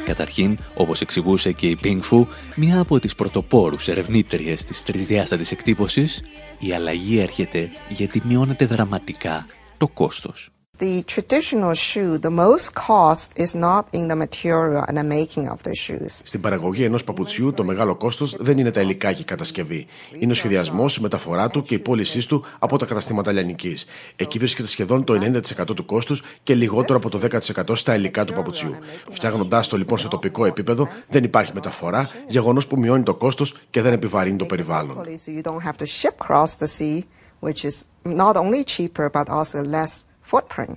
Καταρχήν, 0.09 0.57
όπως 0.75 1.01
εξηγούσε 1.01 1.51
και 1.51 1.67
η 1.67 1.77
Pink 1.83 1.99
Fu, 2.11 2.25
μία 2.55 2.79
από 2.79 2.99
τις 2.99 3.15
πρωτοπόρους 3.15 3.87
ερευνήτριες 3.87 4.63
της 4.63 4.83
τρισδιάστατης 4.83 5.51
εκτύπωσης, 5.51 6.23
η 6.59 6.73
αλλαγή 6.73 7.19
έρχεται 7.19 7.69
γιατί 7.89 8.21
μειώνεται 8.25 8.65
δραματικά 8.65 9.45
το 9.77 9.87
κόστος. 9.87 10.49
The 10.79 11.03
traditional 11.03 11.73
shoe, 11.73 12.17
the 12.17 12.29
most 12.29 12.73
cost 12.73 13.27
is 13.35 13.53
not 13.53 13.83
in 13.91 14.07
the 14.07 14.15
material 14.15 14.81
and 14.87 14.97
the 14.97 15.03
making 15.03 15.45
of 15.49 15.57
the 15.63 15.73
shoes. 15.75 16.21
Στην 16.23 16.41
παραγωγή 16.41 16.83
ενός 16.83 17.03
παπουτσιού 17.03 17.53
το 17.53 17.63
μεγάλο 17.63 17.95
κόστος 17.95 18.35
δεν 18.39 18.57
είναι 18.57 18.71
τα 18.71 18.81
υλικά 18.81 19.13
και 19.13 19.21
η 19.21 19.25
κατασκευή. 19.25 19.85
Είναι 20.19 20.31
ο 20.31 20.35
σχεδιασμός, 20.35 20.95
η 20.95 21.01
μεταφορά 21.01 21.49
του 21.49 21.61
και 21.61 21.75
η 21.75 21.79
πώλησή 21.79 22.27
του 22.27 22.45
από 22.59 22.77
τα 22.77 22.85
καταστήματα 22.85 23.31
λιανικής. 23.31 23.85
Εκεί 24.15 24.39
βρίσκεται 24.39 24.67
σχεδόν 24.67 25.03
το 25.03 25.13
90% 25.13 25.75
του 25.75 25.85
κόστους 25.85 26.21
και 26.43 26.55
λιγότερο 26.55 26.99
από 26.99 27.09
το 27.09 27.17
10% 27.17 27.75
στα 27.75 27.95
υλικά 27.95 28.25
του 28.25 28.33
παπουτσιού. 28.33 28.75
Φτιάχνοντάς 29.11 29.67
το 29.67 29.77
λοιπόν 29.77 29.97
σε 29.97 30.07
τοπικό 30.07 30.45
επίπεδο, 30.45 30.87
δεν 31.09 31.23
υπάρχει 31.23 31.51
μεταφορά, 31.53 32.09
γεγονός 32.27 32.67
που 32.67 32.79
μειώνει 32.79 33.03
το 33.03 33.15
κόστος 33.15 33.57
και 33.69 33.81
δεν 33.81 33.93
επιβαρύνει 33.93 34.37
το 34.37 34.45
περιβάλλον. 34.45 34.97
So 35.25 35.29
you 35.29 35.51
don't 35.51 35.63
have 35.67 35.77
to 35.77 35.85
ship 35.85 36.15
across 36.19 36.55
the 36.55 36.67
sea, 36.67 37.03
which 37.39 37.65
is 37.65 37.85
not 38.03 38.35
only 38.37 38.63
cheaper 38.63 39.09
but 39.09 39.27
also 39.29 39.61
less 39.63 40.03
footprint. 40.31 40.73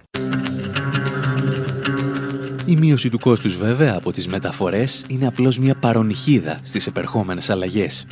Η 2.66 2.76
μείωση 2.76 3.08
του 3.08 3.18
κόστους 3.18 3.56
βέβαια 3.56 3.94
από 3.96 4.12
τις 4.12 4.28
μεταφορές 4.28 5.04
είναι 5.08 5.26
απλώς 5.26 5.58
μια 5.58 5.74
παρονυχίδα 5.74 6.60
στις 6.62 6.86
επερχόμενες 6.86 7.50
αλλαγές. 7.50 8.06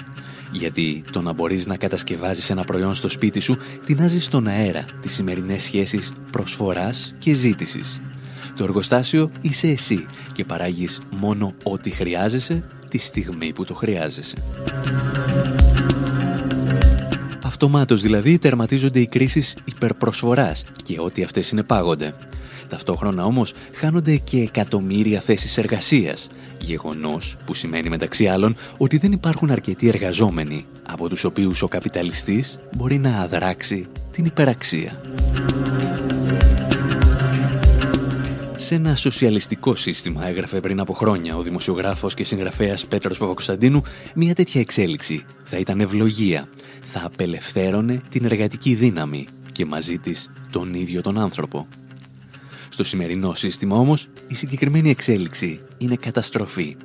Γιατί 0.53 1.05
το 1.11 1.21
να 1.21 1.33
μπορείς 1.33 1.67
να 1.67 1.77
κατασκευάζεις 1.77 2.51
ένα 2.51 2.65
προϊόν 2.65 2.95
στο 2.95 3.09
σπίτι 3.09 3.41
σου 3.41 3.57
τεινάζει 3.85 4.21
στον 4.21 4.47
αέρα 4.47 4.85
τις 5.01 5.15
σημερινές 5.15 5.63
σχέσεις 5.63 6.13
προσφοράς 6.31 7.15
και 7.19 7.33
ζήτησης. 7.33 8.01
Το 8.57 8.65
εργοστάσιο 8.65 9.31
είσαι 9.41 9.69
εσύ 9.69 10.07
και 10.33 10.45
παράγεις 10.45 11.01
μόνο 11.11 11.55
ό,τι 11.63 11.91
χρειάζεσαι 11.91 12.65
τη 12.91 12.99
στιγμή 12.99 13.53
που 13.53 13.65
το 13.65 13.75
χρειάζεσαι. 13.75 14.37
Αυτομάτως 17.51 18.03
δηλαδή 18.03 18.39
τερματίζονται 18.39 19.01
οι 19.01 19.07
κρίσεις 19.07 19.57
υπερπροσφοράς 19.65 20.65
και 20.85 21.01
ό,τι 21.01 21.23
αυτές 21.23 21.47
συνεπάγονται. 21.47 22.15
Ταυτόχρονα 22.69 23.25
όμως 23.25 23.55
χάνονται 23.73 24.17
και 24.17 24.41
εκατομμύρια 24.41 25.21
θέσεις 25.21 25.59
εργασίας, 25.59 26.29
γεγονός 26.61 27.37
που 27.47 27.55
σημαίνει 27.55 27.89
μεταξύ 27.89 28.27
άλλων 28.27 28.57
ότι 28.77 28.99
δεν 28.99 29.13
υπάρχουν 29.13 29.51
αρκετοί 29.51 29.89
εργαζόμενοι, 29.89 30.65
από 30.87 31.09
τους 31.09 31.25
οποίους 31.25 31.63
ο 31.63 31.69
καπιταλιστής 31.69 32.59
μπορεί 32.77 32.99
να 32.99 33.21
αδράξει 33.21 33.87
την 34.13 34.25
υπεραξία. 34.25 35.01
Σε 38.57 38.75
ένα 38.75 38.95
σοσιαλιστικό 38.95 39.75
σύστημα, 39.75 40.27
έγραφε 40.27 40.61
πριν 40.61 40.81
από 40.81 40.93
χρόνια 40.93 41.37
ο 41.37 41.43
δημοσιογράφος 41.43 42.15
και 42.15 42.25
συγγραφέας 42.25 42.87
Πέτρος 42.87 43.19
Παπακοσταντίνου, 43.19 43.83
μια 44.15 44.35
τέτοια 44.35 44.61
εξέλιξη 44.61 45.25
θα 45.45 45.59
ήταν 45.59 45.81
ευλογία, 45.81 46.49
θα 46.93 47.05
απελευθέρωνε 47.05 48.01
την 48.09 48.25
εργατική 48.25 48.75
δύναμη 48.75 49.27
και 49.53 49.65
μαζί 49.65 49.99
της 49.99 50.31
τον 50.51 50.75
ίδιο 50.75 51.01
τον 51.01 51.19
άνθρωπο. 51.19 51.69
Στο 52.69 52.85
σημερινό 52.85 53.35
σύστημα 53.35 53.77
όμως, 53.77 54.09
η 54.29 54.35
συγκεκριμένη 54.35 54.91
εξέλιξη 54.91 55.61
είναι 55.79 55.97
καταστροφή. 55.97 56.77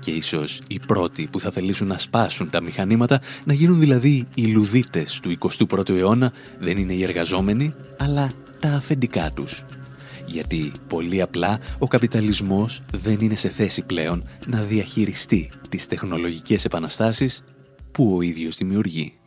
Και 0.00 0.10
ίσως 0.10 0.60
οι 0.66 0.78
πρώτοι 0.86 1.28
που 1.32 1.40
θα 1.40 1.50
θελήσουν 1.50 1.86
να 1.86 1.98
σπάσουν 1.98 2.50
τα 2.50 2.62
μηχανήματα, 2.62 3.20
να 3.44 3.52
γίνουν 3.52 3.78
δηλαδή 3.78 4.26
οι 4.34 4.46
λουδίτες 4.46 5.20
του 5.20 5.38
21ου 5.38 5.88
αιώνα, 5.88 6.32
δεν 6.58 6.78
είναι 6.78 6.92
οι 6.92 7.02
εργαζόμενοι, 7.02 7.74
αλλά 7.98 8.30
τα 8.60 8.68
αφεντικά 8.68 9.30
τους. 9.34 9.64
Γιατί 10.26 10.72
πολύ 10.88 11.22
απλά 11.22 11.60
ο 11.78 11.88
καπιταλισμός 11.88 12.82
δεν 12.92 13.18
είναι 13.20 13.36
σε 13.36 13.48
θέση 13.48 13.82
πλέον 13.82 14.28
να 14.46 14.62
διαχειριστεί 14.62 15.50
τις 15.68 15.86
τεχνολογικές 15.86 16.64
επαναστάσεις 16.64 17.44
που 17.92 18.16
ο 18.16 18.20
ίδιος 18.22 18.56
δημιουργεί. 18.56 19.19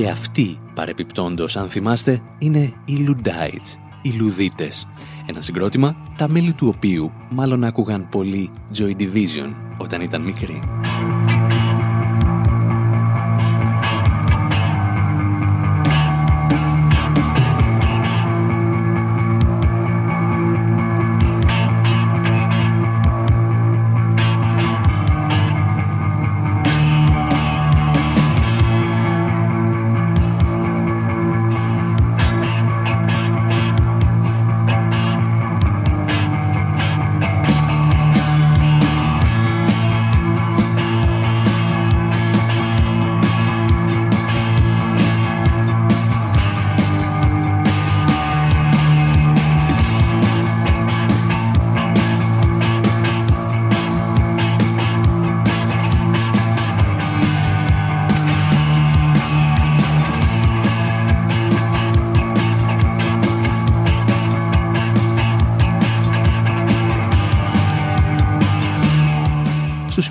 Και 0.00 0.08
αυτοί, 0.08 0.58
παρεπιπτόντος, 0.74 1.56
αν 1.56 1.68
θυμάστε, 1.68 2.20
είναι 2.38 2.72
οι 2.84 3.06
Luddites, 3.06 3.78
οι 4.02 4.10
Λουδίτες. 4.10 4.88
Ένα 5.26 5.40
συγκρότημα, 5.40 5.96
τα 6.16 6.28
μέλη 6.28 6.52
του 6.52 6.72
οποίου 6.76 7.12
μάλλον 7.30 7.64
άκουγαν 7.64 8.08
πολύ 8.08 8.50
Joy 8.78 8.96
Division 8.96 9.54
όταν 9.78 10.00
ήταν 10.00 10.22
μικροί. 10.22 10.60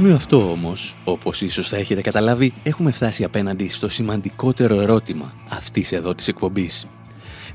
Σημείο 0.02 0.16
αυτό 0.16 0.52
όμως, 0.52 0.96
όπως 1.04 1.42
ίσως 1.42 1.70
θα 1.70 1.78
έχετε 1.78 2.02
καταλάβει, 2.02 2.54
έχουμε 2.64 2.92
φτάσει 2.92 3.24
απέναντι 3.24 3.70
στο 3.70 3.90
σημαντικότερο 3.90 4.82
ερώτημα 4.82 5.34
αυτής 5.50 5.92
εδώ 5.92 6.16
της 6.16 6.28
εκπομπής. 6.28 6.88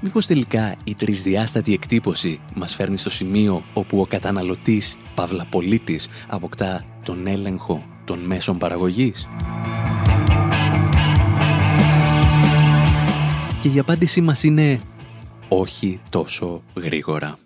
Μήπως 0.01 0.27
τελικά 0.27 0.75
η 0.85 0.95
τρισδιάστατη 0.95 1.73
εκτύπωση 1.73 2.41
μας 2.55 2.75
φέρνει 2.75 2.97
στο 2.97 3.11
σημείο 3.11 3.65
όπου 3.73 4.01
ο 4.01 4.07
καταναλωτής, 4.07 4.97
παύλα 5.15 5.47
πολίτης, 5.51 6.09
αποκτά 6.27 6.85
τον 7.03 7.27
έλεγχο 7.27 7.85
των 8.05 8.19
μέσων 8.19 8.59
παραγωγής; 8.59 9.29
Και 13.61 13.69
η 13.69 13.79
απάντησή 13.79 14.21
μας 14.21 14.43
είναι 14.43 14.81
όχι 15.49 16.01
τόσο 16.11 16.63
γρήγορα. 16.75 17.39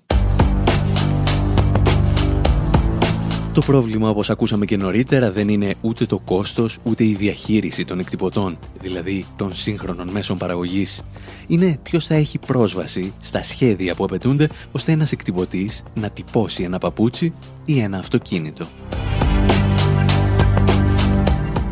Το 3.59 3.65
πρόβλημα, 3.65 4.09
όπως 4.09 4.31
ακούσαμε 4.31 4.65
και 4.65 4.77
νωρίτερα, 4.77 5.33
δεν 5.33 5.49
είναι 5.49 5.75
ούτε 5.81 6.07
το 6.07 6.19
κόστος, 6.19 6.79
ούτε 6.83 7.05
η 7.05 7.15
διαχείριση 7.15 7.85
των 7.85 7.99
εκτυπωτών, 7.99 8.59
δηλαδή 8.81 9.25
των 9.37 9.55
σύγχρονων 9.55 10.09
μέσων 10.09 10.39
παραγωγής. 10.39 11.03
Είναι 11.47 11.79
ποιος 11.83 12.07
θα 12.07 12.15
έχει 12.15 12.39
πρόσβαση 12.39 13.13
στα 13.21 13.43
σχέδια 13.43 13.95
που 13.95 14.05
απαιτούνται, 14.05 14.49
ώστε 14.73 14.93
ένας 14.93 15.13
εκτυπωτής 15.13 15.83
να 15.95 16.11
τυπώσει 16.11 16.63
ένα 16.63 16.79
παπούτσι 16.79 17.33
ή 17.65 17.81
ένα 17.81 17.99
αυτοκίνητο. 17.99 18.67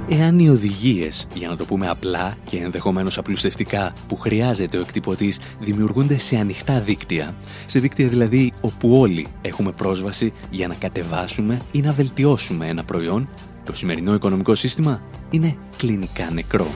Εάν 0.09 0.39
οι 0.39 0.49
οδηγίες, 0.49 1.27
για 1.35 1.49
να 1.49 1.57
το 1.57 1.65
πούμε 1.65 1.89
απλά 1.89 2.37
και 2.45 2.57
ενδεχομένως 2.57 3.19
απλουστευτικά, 3.19 3.93
που 4.09 4.17
χρειάζεται 4.17 4.77
ο 4.77 4.81
εκτυπωτής 4.81 5.41
δημιουργούνται 5.61 6.19
σε 6.19 6.37
ανοιχτά 6.37 6.81
δίκτυα, 6.81 7.35
σε 7.67 7.79
δίκτυα 7.79 8.09
δηλαδή 8.09 8.53
όπου 8.61 8.99
όλοι 8.99 9.27
έχουμε 9.43 9.73
πρόσβαση 9.73 10.33
για 10.51 10.69
να 10.69 10.75
κατεβάσουμε 10.75 11.61
ή 11.73 11.81
να 11.81 11.93
βελτιώσουμε 11.93 12.67
ένα 12.67 12.85
προϊόν, 12.85 13.29
το 13.65 13.75
σημερινό 13.75 14.15
οικονομικό 14.15 14.55
σύστημα 14.55 15.03
είναι 15.31 15.57
κλινικά 15.77 16.31
νεκρό. 16.31 16.71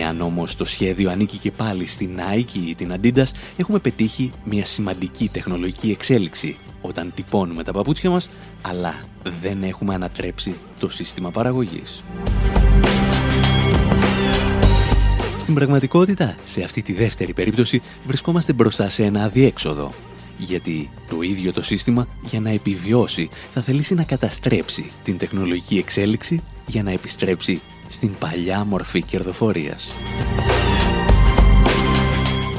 Εάν 0.00 0.20
όμως 0.20 0.56
το 0.56 0.64
σχέδιο 0.64 1.10
ανήκει 1.10 1.36
και 1.36 1.50
πάλι 1.50 1.86
στην 1.86 2.10
Nike 2.18 2.68
ή 2.68 2.74
την 2.74 2.94
Adidas, 3.00 3.30
έχουμε 3.56 3.78
πετύχει 3.78 4.30
μια 4.44 4.64
σημαντική 4.64 5.28
τεχνολογική 5.32 5.90
εξέλιξη 5.90 6.56
όταν 6.86 7.12
τυπώνουμε 7.14 7.62
τα 7.62 7.72
παπούτσια 7.72 8.10
μας, 8.10 8.28
αλλά 8.62 8.94
δεν 9.40 9.62
έχουμε 9.62 9.94
ανατρέψει 9.94 10.54
το 10.78 10.88
σύστημα 10.88 11.30
παραγωγής. 11.30 12.02
Στην 15.38 15.54
πραγματικότητα, 15.54 16.34
σε 16.44 16.62
αυτή 16.62 16.82
τη 16.82 16.92
δεύτερη 16.92 17.32
περίπτωση, 17.32 17.82
βρισκόμαστε 18.06 18.52
μπροστά 18.52 18.88
σε 18.88 19.04
ένα 19.04 19.24
αδιέξοδο. 19.24 19.92
Γιατί 20.38 20.90
το 21.08 21.22
ίδιο 21.22 21.52
το 21.52 21.62
σύστημα, 21.62 22.06
για 22.22 22.40
να 22.40 22.50
επιβιώσει, 22.50 23.30
θα 23.52 23.62
θελήσει 23.62 23.94
να 23.94 24.04
καταστρέψει 24.04 24.90
την 25.02 25.18
τεχνολογική 25.18 25.78
εξέλιξη 25.78 26.42
για 26.66 26.82
να 26.82 26.90
επιστρέψει 26.90 27.60
στην 27.88 28.10
παλιά 28.18 28.64
μορφή 28.64 29.02
κερδοφορίας. 29.02 29.90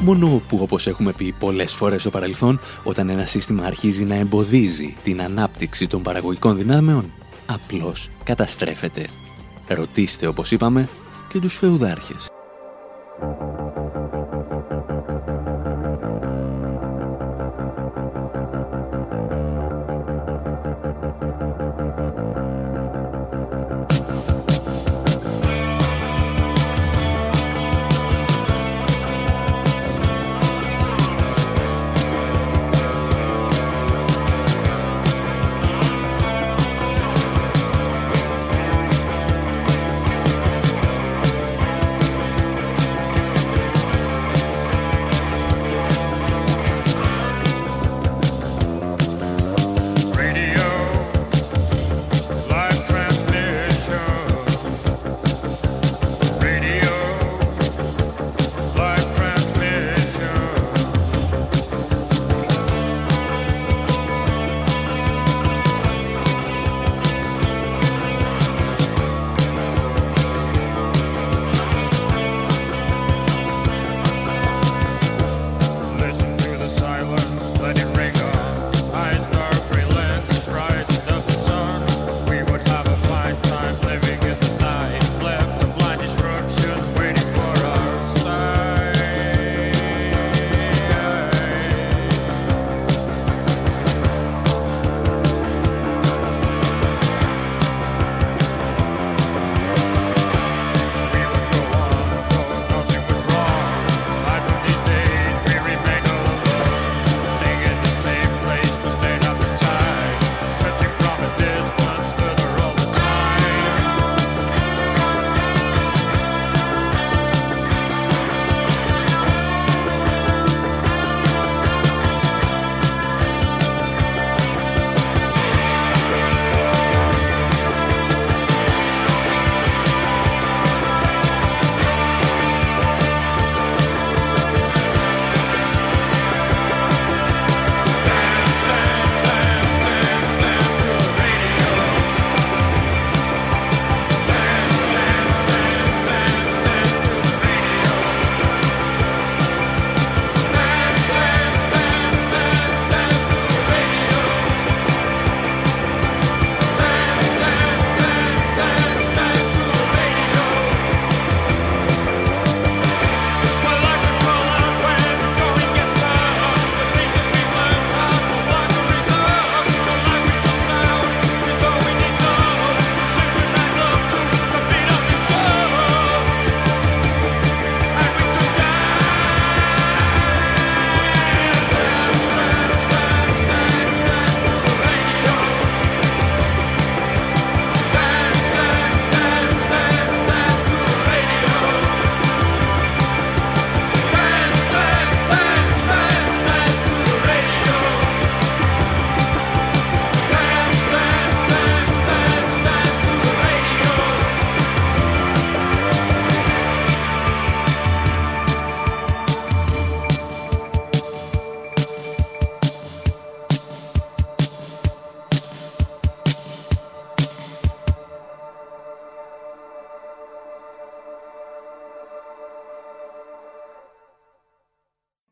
Μόνο 0.06 0.42
που, 0.48 0.58
όπως 0.62 0.86
έχουμε 0.86 1.12
πει 1.12 1.34
πολλές 1.38 1.72
φορές 1.72 2.00
στο 2.00 2.10
παρελθόν, 2.10 2.60
όταν 2.82 3.08
ένα 3.08 3.24
σύστημα 3.26 3.64
αρχίζει 3.64 4.04
να 4.04 4.14
εμποδίζει 4.14 4.96
την 5.02 5.22
ανάπτυξη 5.22 5.86
των 5.86 6.02
παραγωγικών 6.02 6.56
δυνάμεων, 6.56 7.12
απλώς 7.46 8.10
καταστρέφεται. 8.24 9.06
Ρωτήστε, 9.68 10.26
όπως 10.26 10.50
είπαμε, 10.50 10.88
και 11.28 11.38
τους 11.38 11.54
φεουδάρχες. 11.54 12.28